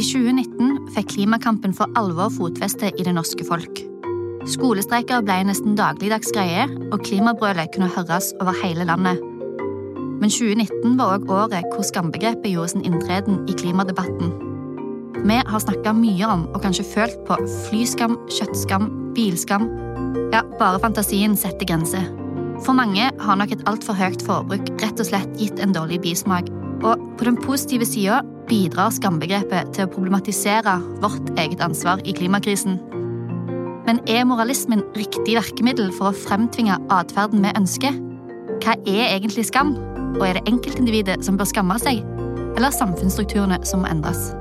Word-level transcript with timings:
I 0.00 0.02
2019 0.02 0.86
fikk 0.94 1.10
klimakampen 1.12 1.74
for 1.76 1.90
alvor 1.98 2.30
fotfeste 2.32 2.88
i 2.88 3.04
det 3.04 3.12
norske 3.12 3.44
folk. 3.44 3.82
Skolestreiker 4.48 5.20
ble 5.26 5.34
nesten 5.44 5.74
dagligdags 5.76 6.30
greie, 6.32 6.62
og 6.88 7.02
klimabrølet 7.04 7.68
kunne 7.74 7.90
høres 7.92 8.30
over 8.40 8.56
hele 8.62 8.86
landet. 8.88 9.20
Men 10.22 10.32
2019 10.32 10.96
var 10.96 11.18
òg 11.18 11.28
året 11.36 11.68
hvor 11.74 11.84
skambegrepet 11.84 12.48
gjorde 12.48 12.72
sin 12.72 12.86
inntreden 12.88 13.42
i 13.44 13.58
klimadebatten. 13.60 14.32
Vi 15.20 15.36
har 15.52 15.64
snakka 15.66 15.92
mye 15.92 16.32
om 16.32 16.48
og 16.54 16.62
kanskje 16.64 16.88
følt 16.94 17.20
på 17.28 17.36
flyskam, 17.68 18.16
kjøttskam, 18.38 18.88
bilskam. 19.18 19.68
Ja, 20.32 20.46
bare 20.56 20.80
fantasien 20.80 21.36
setter 21.36 21.68
grenser. 21.68 22.08
For 22.64 22.72
mange 22.72 23.12
har 23.20 23.36
nok 23.36 23.52
et 23.52 23.68
altfor 23.68 24.00
høyt 24.00 24.24
forbruk 24.24 24.72
rett 24.80 24.96
og 24.96 25.12
slett 25.12 25.36
gitt 25.36 25.60
en 25.60 25.76
dårlig 25.76 26.00
bismak. 26.08 26.48
Og 26.80 26.96
på 27.20 27.28
den 27.28 27.36
positive 27.36 27.84
sida 27.84 28.22
bidrar 28.50 28.90
skambegrepet 28.94 29.70
til 29.76 29.86
å 29.86 29.90
problematisere 29.92 30.76
vårt 31.02 31.30
eget 31.38 31.62
ansvar 31.64 32.02
i 32.04 32.14
klimakrisen. 32.16 32.80
Men 33.86 34.02
er 34.10 34.26
moralismen 34.28 34.82
riktig 34.98 35.36
virkemiddel 35.38 35.90
for 35.96 36.10
å 36.10 36.18
fremtvinge 36.26 36.76
atferden 36.92 37.46
vi 37.46 37.54
ønsker? 37.58 37.96
Hva 38.60 38.76
er 38.84 39.14
egentlig 39.14 39.46
skam? 39.48 39.74
Og 40.18 40.24
er 40.26 40.36
det 40.36 40.50
enkeltindividet 40.50 41.20
som 41.24 41.38
bør 41.38 41.48
skamme 41.48 41.78
seg, 41.80 42.02
eller 42.58 42.74
samfunnsstrukturene 42.74 43.60
som 43.66 43.84
må 43.84 43.90
endres? 43.90 44.32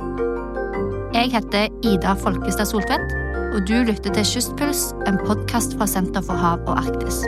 Jeg 1.14 1.32
heter 1.34 1.70
Ida 1.86 2.14
Folkestad 2.20 2.70
Soltvedt, 2.70 3.16
og 3.54 3.64
du 3.70 3.80
lytter 3.86 4.14
til 4.14 4.28
Kystpuls, 4.34 4.92
en 5.10 5.18
podkast 5.24 5.78
fra 5.78 5.90
Senter 5.90 6.26
for 6.26 6.38
hav 6.38 6.66
og 6.68 6.82
Arktis. 6.82 7.24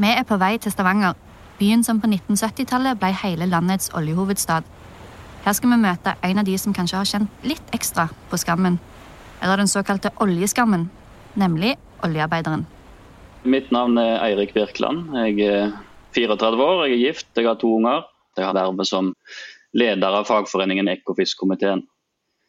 Vi 0.00 0.08
er 0.08 0.22
på 0.24 0.38
vei 0.40 0.54
til 0.56 0.72
Stavanger, 0.72 1.12
byen 1.58 1.82
som 1.84 1.98
på 2.00 2.08
1970-tallet 2.08 2.96
ble 3.02 3.10
hele 3.20 3.44
landets 3.50 3.90
oljehovedstad. 3.92 4.64
Her 5.44 5.56
skal 5.58 5.74
vi 5.74 5.76
møte 5.82 6.14
en 6.24 6.40
av 6.40 6.46
de 6.46 6.54
som 6.62 6.72
kanskje 6.72 6.96
har 6.96 7.08
kjent 7.10 7.42
litt 7.44 7.74
ekstra 7.76 8.06
på 8.30 8.38
skammen. 8.40 8.78
Eller 9.42 9.60
den 9.60 9.68
såkalte 9.68 10.08
oljeskammen, 10.24 10.86
nemlig 11.36 11.74
oljearbeideren. 12.06 12.64
Mitt 13.44 13.68
navn 13.76 14.00
er 14.00 14.22
Eirik 14.24 14.54
Birkeland. 14.56 15.12
Jeg 15.18 15.44
er 15.50 15.76
34 16.16 16.64
år, 16.64 16.86
jeg 16.86 16.96
er 16.96 17.02
gift, 17.02 17.28
jeg 17.36 17.50
har 17.50 17.60
to 17.60 17.74
unger. 17.76 18.08
Jeg 18.40 18.48
har 18.48 18.56
vervet 18.56 18.88
som 18.88 19.12
leder 19.76 20.16
av 20.22 20.24
fagforeningen 20.30 20.88
Ekofiskkomiteen. 20.94 21.84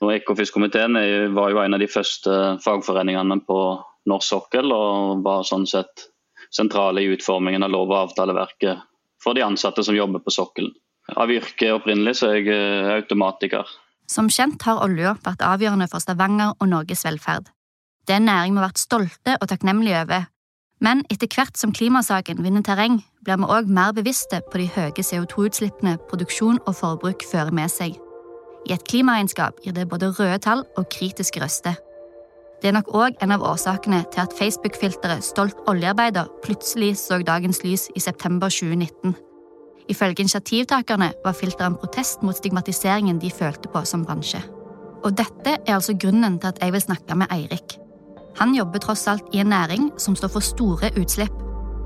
Ekofiskkomiteen 0.08 0.96
var 1.36 1.52
jo 1.52 1.60
en 1.66 1.76
av 1.76 1.84
de 1.84 1.92
første 1.92 2.40
fagforeningene 2.64 3.42
på 3.44 3.60
norsk 4.08 4.38
sokkel, 4.38 4.72
og 4.72 5.20
var 5.28 5.44
sånn 5.44 5.68
sett 5.68 6.08
sentrale 6.54 7.04
i 7.04 7.12
utformingen 7.14 7.64
av 7.64 7.72
lov- 7.74 7.92
og 7.92 8.10
avtaleverket 8.10 8.84
for 9.24 9.38
de 9.38 9.46
ansatte 9.46 9.84
som 9.84 9.96
jobber 9.96 10.24
på 10.24 10.34
sokkelen. 10.34 10.74
Av 11.18 11.32
yrke 11.32 11.72
opprinnelig 11.76 12.20
så 12.20 12.32
er 12.32 12.42
jeg 12.42 12.52
eh, 12.54 12.92
automatiker. 13.00 13.68
Som 14.12 14.30
kjent 14.30 14.62
har 14.68 14.84
olja 14.84 15.16
vært 15.24 15.44
avgjørende 15.46 15.88
for 15.92 16.04
Stavanger 16.04 16.54
og 16.60 16.70
Norges 16.70 17.06
velferd. 17.08 17.50
Det 18.08 18.16
er 18.16 18.22
en 18.22 18.30
næring 18.30 18.56
vi 18.56 18.62
har 18.62 18.70
vært 18.70 18.82
stolte 18.82 19.38
og 19.40 19.50
takknemlige 19.50 20.04
over. 20.04 20.28
Men 20.82 21.04
etter 21.14 21.30
hvert 21.30 21.60
som 21.60 21.74
klimasaken 21.78 22.42
vinner 22.42 22.64
terreng, 22.66 23.04
blir 23.22 23.38
vi 23.38 23.50
òg 23.54 23.70
mer 23.70 23.94
bevisste 23.94 24.42
på 24.50 24.64
de 24.64 24.66
høye 24.74 25.06
CO2-utslippene 25.06 26.00
produksjon 26.10 26.58
og 26.66 26.78
forbruk 26.80 27.26
fører 27.30 27.54
med 27.54 27.70
seg. 27.70 28.00
I 28.66 28.74
et 28.74 28.86
klimaregnskap 28.90 29.62
gir 29.62 29.78
det 29.78 29.88
både 29.90 30.10
røde 30.18 30.42
tall 30.42 30.66
og 30.78 30.90
kritiske 30.94 31.42
røster. 31.42 31.78
Det 32.62 32.70
er 32.70 32.76
nok 32.78 32.92
òg 32.94 33.16
en 33.26 33.32
av 33.34 33.42
årsakene 33.42 34.04
til 34.14 34.22
at 34.22 34.34
Facebook-filteret 34.38 35.26
Stolt 35.26 35.58
oljearbeider 35.70 36.28
plutselig 36.44 36.94
så 37.02 37.18
dagens 37.26 37.64
lys 37.66 37.88
i 37.98 38.04
september 38.04 38.54
2019. 38.54 39.16
Ifølge 39.90 40.22
initiativtakerne 40.22 41.08
var 41.26 41.34
filteret 41.34 41.72
en 41.72 41.80
protest 41.82 42.22
mot 42.22 42.38
stigmatiseringen 42.38 43.18
de 43.20 43.34
følte 43.34 43.72
på 43.74 43.82
som 43.90 44.06
bransje. 44.06 44.44
Og 45.02 45.18
dette 45.18 45.58
er 45.58 45.74
altså 45.74 45.98
grunnen 45.98 46.38
til 46.38 46.54
at 46.54 46.62
jeg 46.62 46.76
vil 46.76 46.86
snakke 46.86 47.18
med 47.18 47.34
Eirik. 47.34 47.80
Han 48.38 48.54
jobber 48.56 48.80
tross 48.80 49.08
alt 49.10 49.34
i 49.34 49.42
en 49.42 49.50
næring 49.50 49.90
som 49.98 50.16
står 50.16 50.36
for 50.38 50.46
store 50.46 50.94
utslipp, 51.02 51.34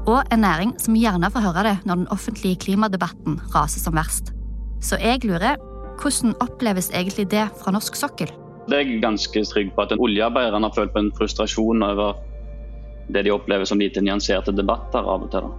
og 0.06 0.28
en 0.28 0.44
næring 0.44 0.76
som 0.80 1.00
gjerne 1.00 1.32
får 1.32 1.48
høre 1.48 1.70
det 1.70 1.78
når 1.86 2.04
den 2.04 2.12
offentlige 2.14 2.60
klimadebatten 2.68 3.40
raser 3.56 3.80
som 3.80 3.96
verst. 3.96 4.36
Så 4.84 5.00
jeg 5.00 5.24
lurer, 5.24 5.56
hvordan 6.02 6.36
oppleves 6.44 6.92
egentlig 6.92 7.32
det 7.32 7.48
fra 7.64 7.72
norsk 7.72 7.96
sokkel? 7.96 8.30
Det 8.66 8.78
er 8.78 8.82
jeg 8.82 9.02
ganske 9.04 9.44
trygg 9.46 9.74
på 9.76 9.84
at 9.86 9.94
oljearbeiderne 9.98 10.66
har 10.66 10.74
følt 10.76 10.94
på 10.94 11.04
en 11.04 11.12
frustrasjon 11.18 11.86
over 11.86 12.16
det 13.14 13.26
de 13.28 13.34
opplever 13.34 13.68
som 13.70 13.80
lite 13.80 14.02
nyanserte 14.02 14.54
debatter 14.56 15.06
av 15.06 15.28
og 15.28 15.30
til. 15.34 15.52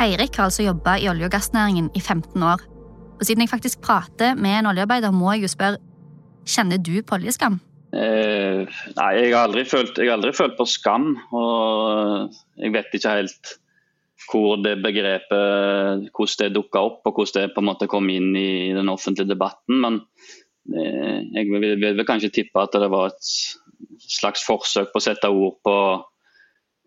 Eirik 0.00 0.36
har 0.36 0.50
altså 0.50 0.66
jobba 0.66 0.98
i 1.00 1.08
olje- 1.08 1.28
og 1.28 1.32
gassnæringen 1.32 1.88
i 1.96 2.00
15 2.00 2.42
år. 2.42 2.60
Og 3.20 3.26
siden 3.26 3.44
jeg 3.44 3.52
faktisk 3.52 3.80
prater 3.84 4.34
med 4.34 4.58
en 4.58 4.70
oljearbeider, 4.72 5.12
må 5.12 5.32
jeg 5.32 5.44
jo 5.44 5.52
spørre 5.52 5.80
kjenner 6.48 6.80
du 6.80 7.02
på 7.04 7.18
oljeskam? 7.18 7.60
Eh, 7.90 8.68
nei, 8.96 9.10
jeg 9.18 9.32
har, 9.34 9.56
følt, 9.66 9.98
jeg 9.98 10.08
har, 10.08 10.18
aldri 10.18 10.32
følt, 10.36 10.56
på 10.58 10.66
skam. 10.68 11.14
Og 11.32 12.30
jeg 12.60 12.72
vet 12.76 12.96
ikke 12.96 13.16
helt 13.18 13.56
hvor 14.30 14.60
det 14.62 14.76
begrepet 14.84 16.10
hvordan 16.14 16.36
det 16.44 16.54
dukka 16.54 16.84
opp, 16.86 17.00
og 17.08 17.16
hvordan 17.16 17.48
det 17.48 17.54
på 17.54 17.62
en 17.62 17.68
måte 17.70 17.88
kom 17.90 18.08
inn 18.12 18.30
i 18.36 18.70
den 18.76 18.92
offentlige 18.92 19.32
debatten. 19.32 19.80
Men 19.82 20.00
jeg 20.70 21.48
vil, 21.50 21.74
vil, 21.82 22.06
kanskje 22.06 22.32
tippe 22.40 22.62
at 22.62 22.76
det 22.78 22.90
var 22.92 23.10
et 23.10 23.32
slags 24.10 24.44
forsøk 24.46 24.92
på 24.92 25.00
å 25.00 25.04
sette 25.04 25.30
ord 25.30 25.58
på, 25.64 25.76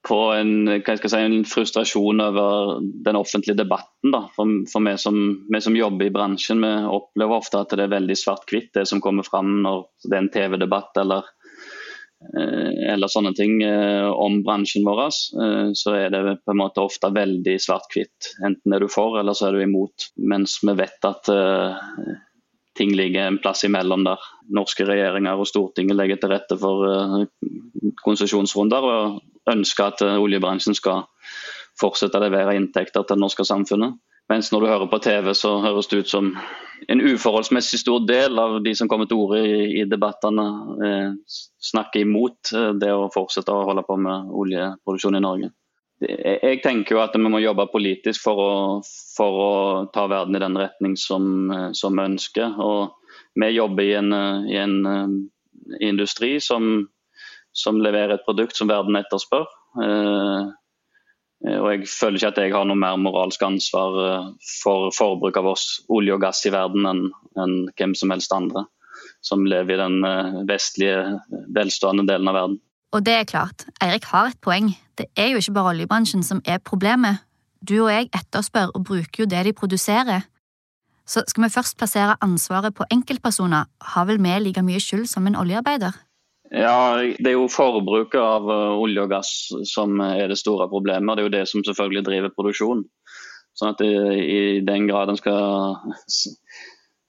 på 0.08 0.20
en, 0.36 0.54
si, 0.84 1.20
en, 1.20 1.38
frustrasjon 1.48 2.24
over 2.24 2.82
den 3.06 3.20
offentlige 3.20 3.58
debatten. 3.60 4.16
For, 4.36 4.58
for 4.72 4.88
vi, 4.88 4.96
som, 5.00 5.22
vi, 5.50 5.62
som, 5.64 5.78
jobber 5.78 6.10
i 6.10 6.16
bransjen, 6.16 6.64
vi 6.64 6.74
opplever 6.98 7.40
ofte 7.40 7.62
at 7.62 7.76
det 7.78 7.88
er 7.88 7.96
veldig 7.96 8.18
svart-hvitt 8.20 8.74
det 8.80 8.88
som 8.90 9.02
kommer 9.04 9.28
fram 9.28 9.62
når 9.64 9.88
det 10.04 10.18
er 10.18 10.26
en 10.26 10.34
TV-debatt 10.34 11.00
eller, 11.04 11.32
eh, 12.34 12.84
eller 12.94 13.12
sånne 13.12 13.34
ting 13.38 13.62
eh, 13.66 14.10
om 14.12 14.42
bransjen 14.46 14.86
vår. 14.88 15.06
Så 15.80 15.96
er 15.98 16.12
det 16.14 16.26
på 16.44 16.56
en 16.56 16.62
måte 16.66 16.84
ofte 16.84 17.14
veldig 17.16 17.56
svart-hvitt. 17.64 18.36
Enten 18.44 18.76
er 18.76 18.84
du 18.84 18.92
for 18.92 19.20
eller 19.22 19.38
så 19.38 19.50
er 19.50 19.58
du 19.58 19.66
imot. 19.66 20.12
Mens 20.20 20.60
vi 20.66 20.76
vet 20.84 21.10
at 21.10 21.32
ting 22.78 22.94
ligger 22.96 23.28
en 23.28 23.40
plass 23.42 23.64
imellom 23.68 24.06
der. 24.08 24.22
Norske 24.54 24.86
regjeringer 24.88 25.40
og 25.40 25.48
Stortinget 25.48 25.98
legger 25.98 26.22
til 26.22 26.34
rette 26.34 26.58
for 26.60 26.86
uh, 26.88 27.24
konsesjonsrunder 28.04 28.88
og 28.90 29.20
ønsker 29.52 29.92
at 29.92 30.04
uh, 30.06 30.18
oljebransjen 30.24 30.78
skal 30.78 31.06
fortsette 31.80 32.20
å 32.20 32.24
levere 32.24 32.58
inntekter 32.58 33.06
til 33.06 33.16
det 33.16 33.24
norske 33.24 33.46
samfunnet. 33.48 33.98
Mens 34.32 34.52
når 34.52 34.64
du 34.64 34.68
hører 34.72 34.90
på 34.92 35.02
TV, 35.04 35.34
så 35.36 35.58
høres 35.64 35.90
det 35.92 36.04
ut 36.04 36.12
som 36.12 36.30
en 36.92 37.02
uforholdsmessig 37.02 37.80
stor 37.82 38.06
del 38.08 38.40
av 38.40 38.60
de 38.64 38.74
som 38.76 38.88
kommer 38.92 39.08
til 39.10 39.20
orde 39.20 39.42
i, 39.44 39.82
i 39.82 39.84
debattene, 39.90 40.46
eh, 40.88 41.36
snakker 41.72 42.04
imot 42.04 42.54
eh, 42.56 42.72
det 42.80 42.92
å 42.96 43.10
fortsette 43.14 43.52
å 43.52 43.66
holde 43.68 43.84
på 43.88 43.98
med 44.00 44.32
oljeproduksjon 44.44 45.20
i 45.20 45.24
Norge 45.24 45.52
jeg 46.08 46.62
tenker 46.64 46.96
jo 46.96 47.02
at 47.03 47.16
vi 47.16 47.30
må 47.30 47.40
jobbe 47.44 47.66
politisk 47.72 48.24
for 48.25 48.40
å, 48.41 48.53
for 49.16 49.40
å 49.44 49.53
ta 49.94 50.06
verden 50.12 50.38
i 50.38 50.41
den 50.44 50.58
retning 50.59 50.97
som, 51.00 51.52
som 51.78 51.97
vi 51.97 52.08
ønsker. 52.12 52.58
Og 52.62 52.94
vi 53.40 53.52
jobber 53.53 53.84
i 53.84 53.94
en, 54.00 54.12
i 54.50 54.58
en 54.62 54.75
uh, 54.86 55.13
industri 55.81 56.36
som, 56.42 56.88
som, 57.53 57.81
leverer 57.81 58.18
et 58.18 58.25
produkt 58.28 58.58
som 58.58 58.72
verden 58.72 58.97
etterspør. 59.00 59.47
Uh, 59.80 60.52
og 61.44 61.68
jeg 61.74 61.90
føler 61.92 62.19
ikke 62.19 62.30
at 62.31 62.40
jeg 62.40 62.53
har 62.53 62.68
noe 62.69 62.80
mer 62.80 63.00
moralsk 63.02 63.42
ansvar 63.44 63.97
uh, 64.00 64.30
for 64.62 64.94
forbruk 64.96 65.40
av 65.42 65.53
oss 65.56 65.68
olje 65.92 66.16
og 66.16 66.24
gass 66.24 66.46
i 66.47 66.53
verden 66.53 66.88
enn, 66.90 67.08
enn 67.40 67.58
hvem 67.74 67.97
som 67.97 68.13
helst 68.16 68.36
andre 68.36 68.68
som 69.24 69.42
lever 69.47 69.75
i 69.75 69.80
den 69.80 70.46
vestlige, 70.47 71.18
velstående 71.56 72.06
delen 72.08 72.28
av 72.30 72.36
verden. 72.38 72.58
Og 72.94 73.02
det 73.06 73.14
er 73.14 73.26
klart, 73.26 73.66
Eirik 73.81 74.06
har 74.12 74.30
et 74.30 74.40
poeng. 74.42 74.69
Det 74.98 75.07
er 75.18 75.31
jo 75.34 75.42
ikke 75.42 75.56
bare 75.56 75.74
oljebransjen 75.74 76.24
som 76.24 76.44
er 76.45 76.62
problemet. 76.62 77.24
Du 77.57 77.80
og 77.86 77.90
jeg 77.90 78.12
etterspør 78.13 78.69
og 78.75 78.86
bruker 78.86 79.24
jo 79.24 79.30
det 79.30 79.45
de 79.48 79.54
produserer. 79.54 80.28
Så 81.06 81.24
skal 81.28 81.44
vi 81.44 81.50
først 81.50 81.78
plassere 81.78 82.16
ansvaret 82.22 82.75
på 82.75 82.86
enkeltpersoner, 82.94 83.66
har 83.81 84.06
vel 84.06 84.22
vi 84.24 84.40
like 84.40 84.62
mye 84.62 84.80
skyld 84.80 85.07
som 85.10 85.28
en 85.28 85.36
oljearbeider? 85.36 85.92
Ja, 86.51 87.01
Det 87.18 87.28
er 87.28 87.34
jo 87.34 87.48
forbruket 87.50 88.22
av 88.22 88.45
eh, 88.50 88.78
olje 88.78 89.01
og 89.01 89.10
gass 89.10 89.31
som 89.66 90.00
er 90.00 90.28
det 90.28 90.38
store 90.38 90.69
problemet. 90.69 91.18
Det 91.18 91.24
er 91.24 91.30
jo 91.30 91.38
det 91.38 91.48
som 91.50 91.63
selvfølgelig 91.66 92.06
driver 92.06 92.36
produksjon. 92.36 92.86
Sånn 93.57 93.74
at 93.74 93.81
I 93.81 94.62
den 94.66 94.88
grad 94.88 95.10
en 95.10 95.18
skal 95.18 95.90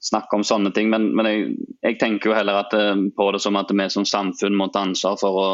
snakke 0.05 0.37
om 0.37 0.45
sånne 0.45 0.71
ting. 0.75 0.91
Men, 0.93 1.09
men 1.17 1.29
jeg, 1.29 1.45
jeg, 1.81 1.99
tenker 2.01 2.31
jo 2.31 2.37
heller 2.37 2.61
at, 2.63 2.75
eh, 2.77 2.95
på 3.15 3.29
det 3.33 3.41
som 3.43 3.57
at 3.59 3.71
vi 3.73 3.89
som 3.93 4.07
samfunn 4.07 4.57
må 4.57 4.69
ta 4.73 4.85
ansvar 4.85 5.19
for 5.21 5.41
å 5.41 5.51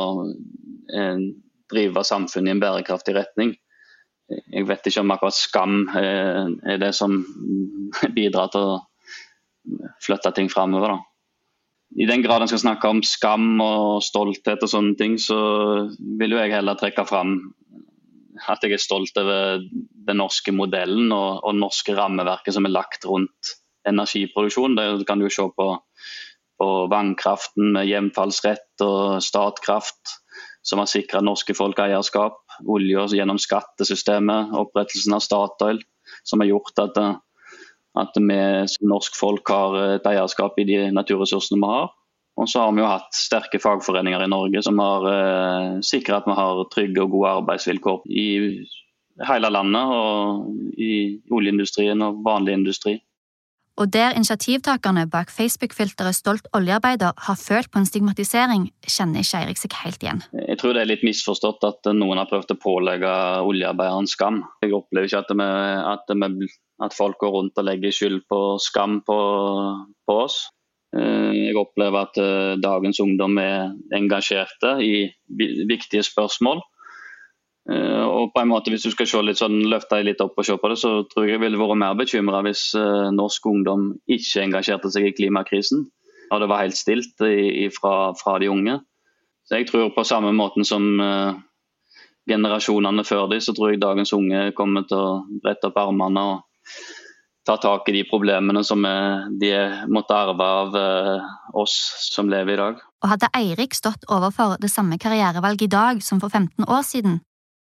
eh, 0.92 1.28
drive 1.72 2.06
samfunnet 2.08 2.52
i 2.52 2.56
en 2.56 2.64
bærekraftig 2.64 3.16
retning. 3.18 3.56
Jeg 4.32 4.68
vet 4.68 4.88
ikke 4.88 5.04
om 5.04 5.12
akkurat 5.12 5.36
skam 5.36 5.78
eh, 6.00 6.44
er 6.74 6.82
det 6.82 6.94
som 6.98 7.22
bidrar 8.18 8.52
til 8.52 8.76
å 8.76 8.82
flytte 10.02 10.34
ting 10.36 10.52
framover. 10.52 11.00
I 12.00 12.08
den 12.08 12.24
grad 12.24 12.44
en 12.44 12.48
skal 12.48 12.62
snakke 12.62 12.88
om 12.88 13.02
skam 13.04 13.60
og 13.60 14.00
stolthet 14.06 14.62
og 14.64 14.72
sånne 14.72 14.96
ting, 15.00 15.18
så 15.20 15.38
vil 16.00 16.38
jo 16.38 16.40
jeg 16.40 16.54
heller 16.56 16.80
trekke 16.80 17.04
fram 17.08 17.36
at 18.50 18.64
jeg 18.64 18.74
er 18.74 18.82
stolt 18.82 19.18
over 19.20 19.60
den 20.08 20.18
norske 20.18 20.54
modellen 20.56 21.12
og, 21.14 21.44
og 21.44 21.58
norske 21.60 21.94
rammeverket 21.94 22.56
som 22.56 22.66
er 22.66 22.74
lagt 22.74 23.06
rundt 23.06 23.52
energiproduksjon. 23.88 24.76
Der 24.78 25.04
kan 25.08 25.20
du 25.20 25.30
se 25.30 25.48
på, 25.58 25.68
på 26.62 26.70
vannkraften 26.92 27.74
med 27.76 27.90
hjemfallsrett 27.90 28.86
og 28.86 29.22
Statkraft, 29.24 30.18
som 30.62 30.82
har 30.82 30.90
sikra 30.90 31.24
norske 31.26 31.56
folk 31.58 31.80
eierskap. 31.82 32.42
Olje 32.70 33.08
gjennom 33.18 33.40
skattesystemet, 33.42 34.54
opprettelsen 34.58 35.18
av 35.18 35.26
Statoil, 35.26 35.82
som 36.24 36.44
har 36.44 36.52
gjort 36.52 36.84
at, 36.84 37.00
at 38.02 38.22
vi 38.22 38.44
som 38.70 38.92
norsk 38.94 39.18
folk 39.18 39.50
har 39.50 39.80
et 39.98 40.14
eierskap 40.14 40.60
i 40.62 40.68
de 40.70 40.84
naturressursene 40.94 41.62
vi 41.62 41.74
har. 41.74 41.90
Og 42.40 42.48
så 42.50 42.64
har 42.64 42.72
vi 42.74 42.82
jo 42.82 42.90
hatt 42.90 43.12
sterke 43.16 43.60
fagforeninger 43.62 44.24
i 44.24 44.30
Norge 44.32 44.62
som 44.64 44.80
har 44.82 45.08
eh, 45.12 45.74
sikra 45.86 46.22
at 46.22 46.30
vi 46.30 46.38
har 46.38 46.62
trygge 46.74 47.04
og 47.04 47.12
gode 47.18 47.34
arbeidsvilkår 47.42 48.06
i 48.08 48.28
hele 49.28 49.52
landet, 49.52 49.92
og 49.92 50.80
i 50.80 51.20
oljeindustrien 51.32 52.02
og 52.06 52.22
vanlig 52.26 52.56
industri. 52.58 52.96
Og 53.82 53.88
der 53.94 54.14
initiativtakerne 54.14 55.08
bak 55.10 55.32
Facebook-filteret 55.34 56.14
Stolt 56.14 56.48
oljearbeider 56.54 57.16
har 57.18 57.38
følt 57.40 57.72
på 57.74 57.80
en 57.82 57.88
stigmatisering, 57.90 58.68
kjenner 58.86 59.24
ikke 59.24 59.40
Eirik 59.40 59.58
seg 59.58 59.78
helt 59.82 60.04
igjen. 60.06 60.22
Jeg 60.38 60.60
tror 60.62 60.76
det 60.78 60.84
er 60.84 60.92
litt 60.92 61.06
misforstått 61.08 61.66
at 61.66 61.90
noen 61.98 62.22
har 62.22 62.30
prøvd 62.30 62.54
å 62.54 62.60
pålegge 62.62 63.14
oljearbeideren 63.42 64.10
skam. 64.12 64.44
Jeg 64.62 64.76
opplever 64.78 65.10
ikke 65.10 65.24
at, 65.24 65.34
vi, 65.34 65.50
at, 65.96 66.14
vi, 66.14 66.50
at 66.86 66.98
folk 66.98 67.18
går 67.24 67.34
rundt 67.40 67.58
og 67.58 67.70
legger 67.72 67.96
skyld 67.98 68.22
på 68.30 68.42
skam 68.62 69.00
på, 69.08 69.18
på 70.06 70.18
oss. 70.28 70.44
Eh, 70.94 71.32
jeg 71.48 71.58
opplever 71.58 72.06
at 72.06 72.22
eh, 72.22 72.60
dagens 72.62 73.02
ungdom 73.02 73.42
er 73.42 73.72
engasjerte 73.98 74.76
i 74.86 75.08
viktige 75.66 76.06
spørsmål. 76.06 76.62
Eh, 77.70 78.06
og 78.08 78.32
på 78.34 78.42
en 78.42 78.50
måte 78.50 78.72
Hvis 78.74 78.88
du 78.88 78.92
skal 78.94 79.06
se 79.06 79.22
litt 79.22 79.38
sånn, 79.38 79.60
løfte 79.70 80.00
deg 80.00 80.08
litt 80.08 80.24
opp 80.24 80.40
og 80.40 80.48
se 80.48 80.56
på 80.58 80.72
det, 80.72 80.80
så 80.82 80.94
tror 81.12 81.28
jeg 81.28 81.36
jeg 81.36 81.44
ville 81.44 81.60
vært 81.62 81.82
mer 81.84 81.98
bekymra 82.00 82.42
hvis 82.48 82.72
norsk 83.14 83.46
ungdom 83.52 83.92
ikke 84.10 84.46
engasjerte 84.48 84.90
seg 84.94 85.10
i 85.10 85.16
klimakrisen. 85.18 85.86
Og 86.32 86.42
det 86.42 86.48
var 86.48 86.64
helt 86.64 86.80
stilt 86.80 87.22
fra, 87.76 87.94
fra, 88.16 88.38
de 88.40 88.50
unge. 88.50 88.80
Så 89.44 89.60
Jeg 89.60 89.68
tror 89.68 89.92
på 89.92 90.06
samme 90.08 90.32
måten 90.32 90.64
som 90.64 90.86
generasjonene 92.30 93.04
før 93.04 93.28
de, 93.32 93.42
så 93.44 93.54
tror 93.54 93.74
jeg 93.74 93.82
dagens 93.82 94.14
unge 94.16 94.52
kommer 94.58 94.88
til 94.88 94.98
å 94.98 95.22
brette 95.44 95.68
opp 95.70 95.80
armene 95.82 96.24
og 96.32 96.40
ta 97.48 97.58
tak 97.58 97.90
i 97.90 97.96
de 97.96 98.04
problemene 98.10 98.64
som 98.66 98.84
de 99.42 99.52
måtte 99.90 100.16
arve 100.16 100.46
av 100.62 100.76
eh, 100.78 101.30
oss 101.58 101.74
som 102.12 102.30
lever 102.30 102.54
i 102.54 102.62
dag. 102.62 102.82
Og 103.02 103.10
Hadde 103.10 103.32
Eirik 103.38 103.74
stått 103.78 104.06
overfor 104.14 104.60
det 104.62 104.70
samme 104.70 105.00
karrierevalget 105.02 105.66
i 105.66 105.72
dag 105.74 106.04
som 106.06 106.22
for 106.22 106.30
15 106.30 106.68
år 106.68 106.86
siden, 106.86 107.20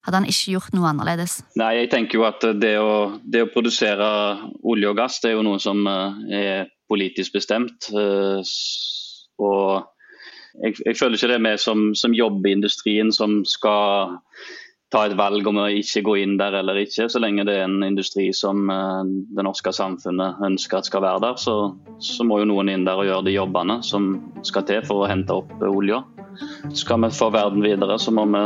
hadde 0.07 0.21
han 0.23 0.29
ikke 0.31 0.55
gjort 0.55 0.77
noe 0.77 0.91
annerledes? 0.93 1.41
Nei, 1.59 1.73
jeg 1.81 1.91
tenker 1.93 2.21
jo 2.21 2.27
at 2.29 2.47
det 2.61 2.77
å, 2.79 3.19
det 3.27 3.45
å 3.45 3.51
produsere 3.53 4.09
olje 4.63 4.93
og 4.93 5.01
gass 5.01 5.19
det 5.23 5.33
er 5.33 5.37
jo 5.37 5.47
noe 5.47 5.63
som 5.63 5.83
eh, 5.91 6.21
er 6.39 6.71
politisk 6.91 7.35
bestemt. 7.37 7.91
Eh, 7.91 8.55
og 9.43 10.63
jeg, 10.63 10.79
jeg 10.87 10.97
føler 10.97 11.19
ikke 11.19 11.33
det 11.33 11.41
er 11.41 11.49
vi 11.49 11.57
som, 11.61 11.91
som 11.99 12.15
jobber 12.17 12.51
i 12.51 12.57
industrien 12.61 13.11
som 13.13 13.43
skal 13.49 14.17
ta 14.93 15.03
et 15.07 15.17
valg 15.19 15.47
om 15.51 15.59
å 15.59 15.67
ikke 15.81 16.05
gå 16.07 16.15
inn 16.23 16.37
der 16.39 16.55
eller 16.61 16.79
ikke. 16.81 17.09
Så 17.11 17.21
lenge 17.23 17.45
det 17.49 17.59
er 17.59 17.67
en 17.67 17.83
industri 17.85 18.29
som 18.37 18.71
uh, 18.71 19.03
det 19.05 19.45
norske 19.45 19.73
samfunnet 19.75 20.41
ønsker 20.47 20.79
at 20.79 20.89
skal 20.89 21.03
være 21.05 21.25
der, 21.27 21.41
så, 21.43 21.57
så, 21.99 22.27
må 22.27 22.41
jo 22.41 22.51
noen 22.53 22.71
inn 22.73 22.87
der 22.87 23.03
og 23.03 23.09
gjøre 23.09 23.27
de 23.27 23.37
jobbene 23.37 23.81
som 23.87 24.13
skal 24.47 24.67
til 24.69 24.85
for 24.87 25.03
å 25.03 25.11
hente 25.11 25.35
opp 25.35 25.53
olja. 25.67 26.05
Skal 26.77 27.03
vi 27.03 27.13
få 27.17 27.33
verden 27.35 27.65
videre, 27.65 27.99
så 27.99 28.15
må 28.15 28.29
vi 28.31 28.45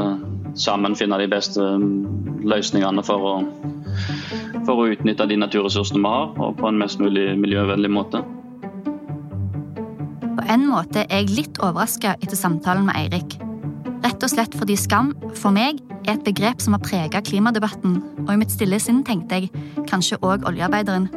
sammen 0.55 0.97
finne 0.97 1.19
de 1.20 1.29
beste 1.31 1.61
mm, 1.61 2.43
løsningene 2.49 3.05
for 3.06 3.26
å, 3.26 3.35
for 4.67 4.75
å 4.81 4.88
utnytte 4.93 5.29
de 5.31 5.38
naturressursene 5.41 6.02
vi 6.02 6.12
har, 6.12 6.32
og 6.41 6.58
på 6.61 6.69
en 6.69 6.81
mest 6.81 7.02
mulig 7.02 7.32
miljøvennlig 7.41 7.93
måte. 7.93 8.23
På 10.41 10.47
en 10.49 10.67
måte 10.67 11.05
er 11.06 11.23
jeg 11.23 11.37
litt 11.37 11.62
overraska 11.62 12.17
etter 12.19 12.38
samtalen 12.38 12.88
med 12.88 12.97
Eirik. 12.99 13.38
Rett 14.00 14.23
og 14.25 14.32
slett 14.32 14.55
fordi 14.56 14.76
skam, 14.81 15.12
for 15.37 15.52
meg, 15.55 15.82
er 16.06 16.17
et 16.17 16.25
begrep 16.25 16.62
som 16.64 16.75
har 16.75 16.82
prega 16.85 17.20
klimadebatten, 17.23 17.99
og 18.25 18.31
i 18.32 18.38
mitt 18.41 18.53
stille 18.53 18.81
sinn 18.81 19.03
tenkte 19.06 19.43
jeg 19.43 19.50
kanskje 19.91 20.19
òg 20.25 20.46
oljearbeideren. 20.49 21.11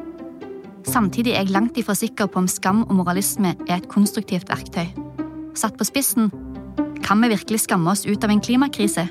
Samtidig 0.84 1.32
er 1.32 1.46
jeg 1.46 1.56
langt 1.56 1.80
ifra 1.80 1.96
sikker 1.96 2.28
på 2.28 2.42
om 2.44 2.50
skam 2.52 2.84
og 2.90 2.98
moralisme 3.00 3.56
er 3.70 3.78
et 3.78 3.88
konstruktivt 3.92 4.52
verktøy. 4.52 4.90
Satt 5.56 5.78
på 5.80 5.88
spissen 5.88 6.32
kan 7.04 7.22
vi 7.22 7.34
virkelig 7.34 7.66
skamme 7.66 7.92
oss 7.92 8.06
ut 8.06 8.24
av 8.24 8.32
en 8.32 8.42
klimakrise? 8.42 9.08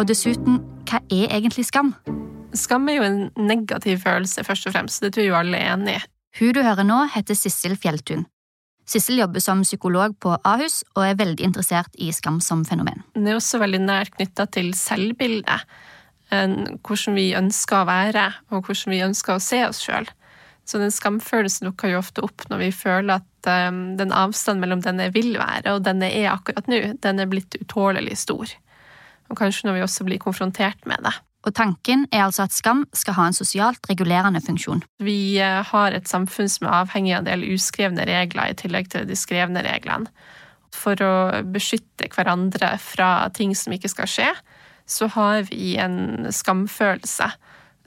Og 0.00 0.08
dessuten, 0.08 0.60
hva 0.88 1.02
er 1.12 1.32
egentlig 1.36 1.66
skam? 1.68 1.92
Skam 2.56 2.88
er 2.88 2.98
jo 2.98 3.06
en 3.06 3.20
negativ 3.36 4.00
følelse, 4.02 4.44
først 4.44 4.68
og 4.68 4.74
fremst. 4.76 5.02
Det 5.04 5.12
tror 5.14 5.26
jo 5.26 5.38
alle 5.38 5.58
er 5.60 5.74
enig 5.74 5.96
i. 5.98 6.04
Hun 6.40 6.54
du 6.56 6.62
hører 6.64 6.86
nå, 6.88 6.98
heter 7.12 7.36
Sissel 7.36 7.76
Fjelltun. 7.76 8.24
Sissel 8.88 9.20
jobber 9.20 9.40
som 9.44 9.62
psykolog 9.62 10.16
på 10.20 10.34
Ahus 10.48 10.80
og 10.96 11.04
er 11.06 11.18
veldig 11.20 11.44
interessert 11.46 11.92
i 12.00 12.10
skam 12.12 12.40
som 12.42 12.64
fenomen. 12.66 13.04
Det 13.14 13.30
er 13.30 13.38
også 13.38 13.60
veldig 13.62 13.82
nært 13.84 14.16
knytta 14.16 14.48
til 14.52 14.72
selvbildet. 14.76 15.68
Hvordan 16.32 17.18
vi 17.18 17.28
ønsker 17.36 17.82
å 17.82 17.88
være, 17.88 18.26
og 18.50 18.64
hvordan 18.64 18.94
vi 18.94 19.04
ønsker 19.04 19.36
å 19.36 19.44
se 19.44 19.60
oss 19.68 19.84
sjøl. 19.84 20.08
Så 20.64 20.80
den 20.80 20.92
skamfølelsen 20.94 21.68
dukker 21.68 21.92
jo 21.92 22.00
ofte 22.00 22.24
opp 22.24 22.44
når 22.48 22.60
vi 22.62 22.72
føler 22.74 23.20
at 23.20 23.48
um, 23.68 23.80
den 23.98 24.14
avstanden 24.14 24.62
mellom 24.62 24.82
den 24.84 25.02
jeg 25.02 25.14
vil 25.16 25.32
være, 25.36 25.74
og 25.74 25.82
den 25.84 26.04
jeg 26.06 26.22
er 26.22 26.32
akkurat 26.32 26.68
nå, 26.70 26.78
den 27.02 27.22
er 27.22 27.30
blitt 27.30 27.58
utålelig 27.60 28.20
stor. 28.22 28.52
Og 29.30 29.38
kanskje 29.38 29.68
når 29.68 29.78
vi 29.78 29.84
også 29.86 30.06
blir 30.08 30.22
konfrontert 30.22 30.82
med 30.88 31.04
det. 31.06 31.14
Og 31.42 31.54
tanken 31.58 32.04
er 32.12 32.24
altså 32.26 32.44
at 32.44 32.54
skam 32.54 32.84
skal 32.94 33.16
ha 33.16 33.26
en 33.28 33.36
sosialt 33.36 33.88
regulerende 33.90 34.42
funksjon. 34.44 34.84
Vi 35.02 35.40
eh, 35.42 35.58
har 35.66 35.96
et 35.96 36.10
samfunn 36.10 36.50
som 36.50 36.68
er 36.68 36.76
avhengig 36.84 37.16
av 37.16 37.24
en 37.24 37.30
del 37.30 37.48
uskrevne 37.56 38.06
regler 38.06 38.52
i 38.52 38.58
tillegg 38.58 38.92
til 38.92 39.08
de 39.08 39.18
skrevne 39.18 39.64
reglene. 39.66 40.10
For 40.72 40.96
å 41.04 41.42
beskytte 41.52 42.08
hverandre 42.14 42.76
fra 42.80 43.28
ting 43.34 43.56
som 43.58 43.74
ikke 43.74 43.90
skal 43.92 44.08
skje, 44.08 44.30
så 44.88 45.08
har 45.16 45.42
vi 45.50 45.74
en 45.82 46.30
skamfølelse 46.32 47.28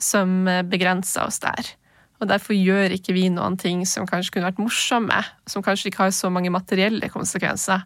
som 0.02 0.36
begrenser 0.68 1.24
oss 1.24 1.40
der. 1.42 1.72
Og 2.20 2.30
derfor 2.30 2.56
gjør 2.56 2.94
ikke 2.96 3.14
vi 3.16 3.26
noen 3.32 3.58
ting 3.60 3.82
som 3.88 4.06
kanskje 4.08 4.36
kunne 4.36 4.48
vært 4.48 4.62
morsomme, 4.62 5.18
som 5.48 5.64
kanskje 5.64 5.90
ikke 5.90 6.06
har 6.06 6.14
så 6.16 6.30
mange 6.32 6.52
materielle 6.52 7.10
konsekvenser, 7.12 7.84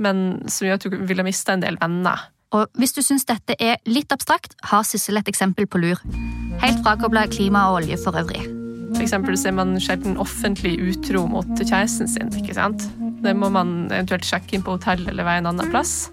men 0.00 0.46
som 0.48 0.68
gjør 0.68 0.78
at 0.78 0.86
du 0.86 0.96
ville 1.08 1.26
mista 1.26 1.56
en 1.56 1.64
del 1.64 1.76
venner. 1.80 2.28
Og 2.56 2.80
hvis 2.80 2.94
du 2.96 3.02
syns 3.04 3.26
dette 3.28 3.56
er 3.60 3.80
litt 3.88 4.12
abstrakt, 4.14 4.54
har 4.70 4.86
Sissel 4.88 5.20
et 5.20 5.28
eksempel 5.28 5.68
på 5.68 5.80
lur. 5.82 6.00
Helt 6.62 6.80
frakobla 6.84 7.26
klima 7.28 7.68
og 7.70 7.82
olje 7.82 7.98
for 8.00 8.16
øvrig. 8.16 8.44
For 8.94 9.04
eksempel 9.04 9.36
ser 9.36 9.52
man 9.56 9.74
sjelden 9.82 10.16
offentlig 10.22 10.76
utro 10.80 11.26
mot 11.28 11.50
kjæresten 11.58 12.08
sin. 12.08 12.30
ikke 12.38 12.56
sant? 12.56 12.86
Det 13.24 13.34
må 13.36 13.50
man 13.52 13.90
eventuelt 13.90 14.24
sjekke 14.24 14.56
inn 14.56 14.64
på 14.64 14.78
hotell 14.78 15.04
eller 15.10 15.26
være 15.26 15.42
en 15.42 15.50
annen 15.52 15.72
plass. 15.72 16.08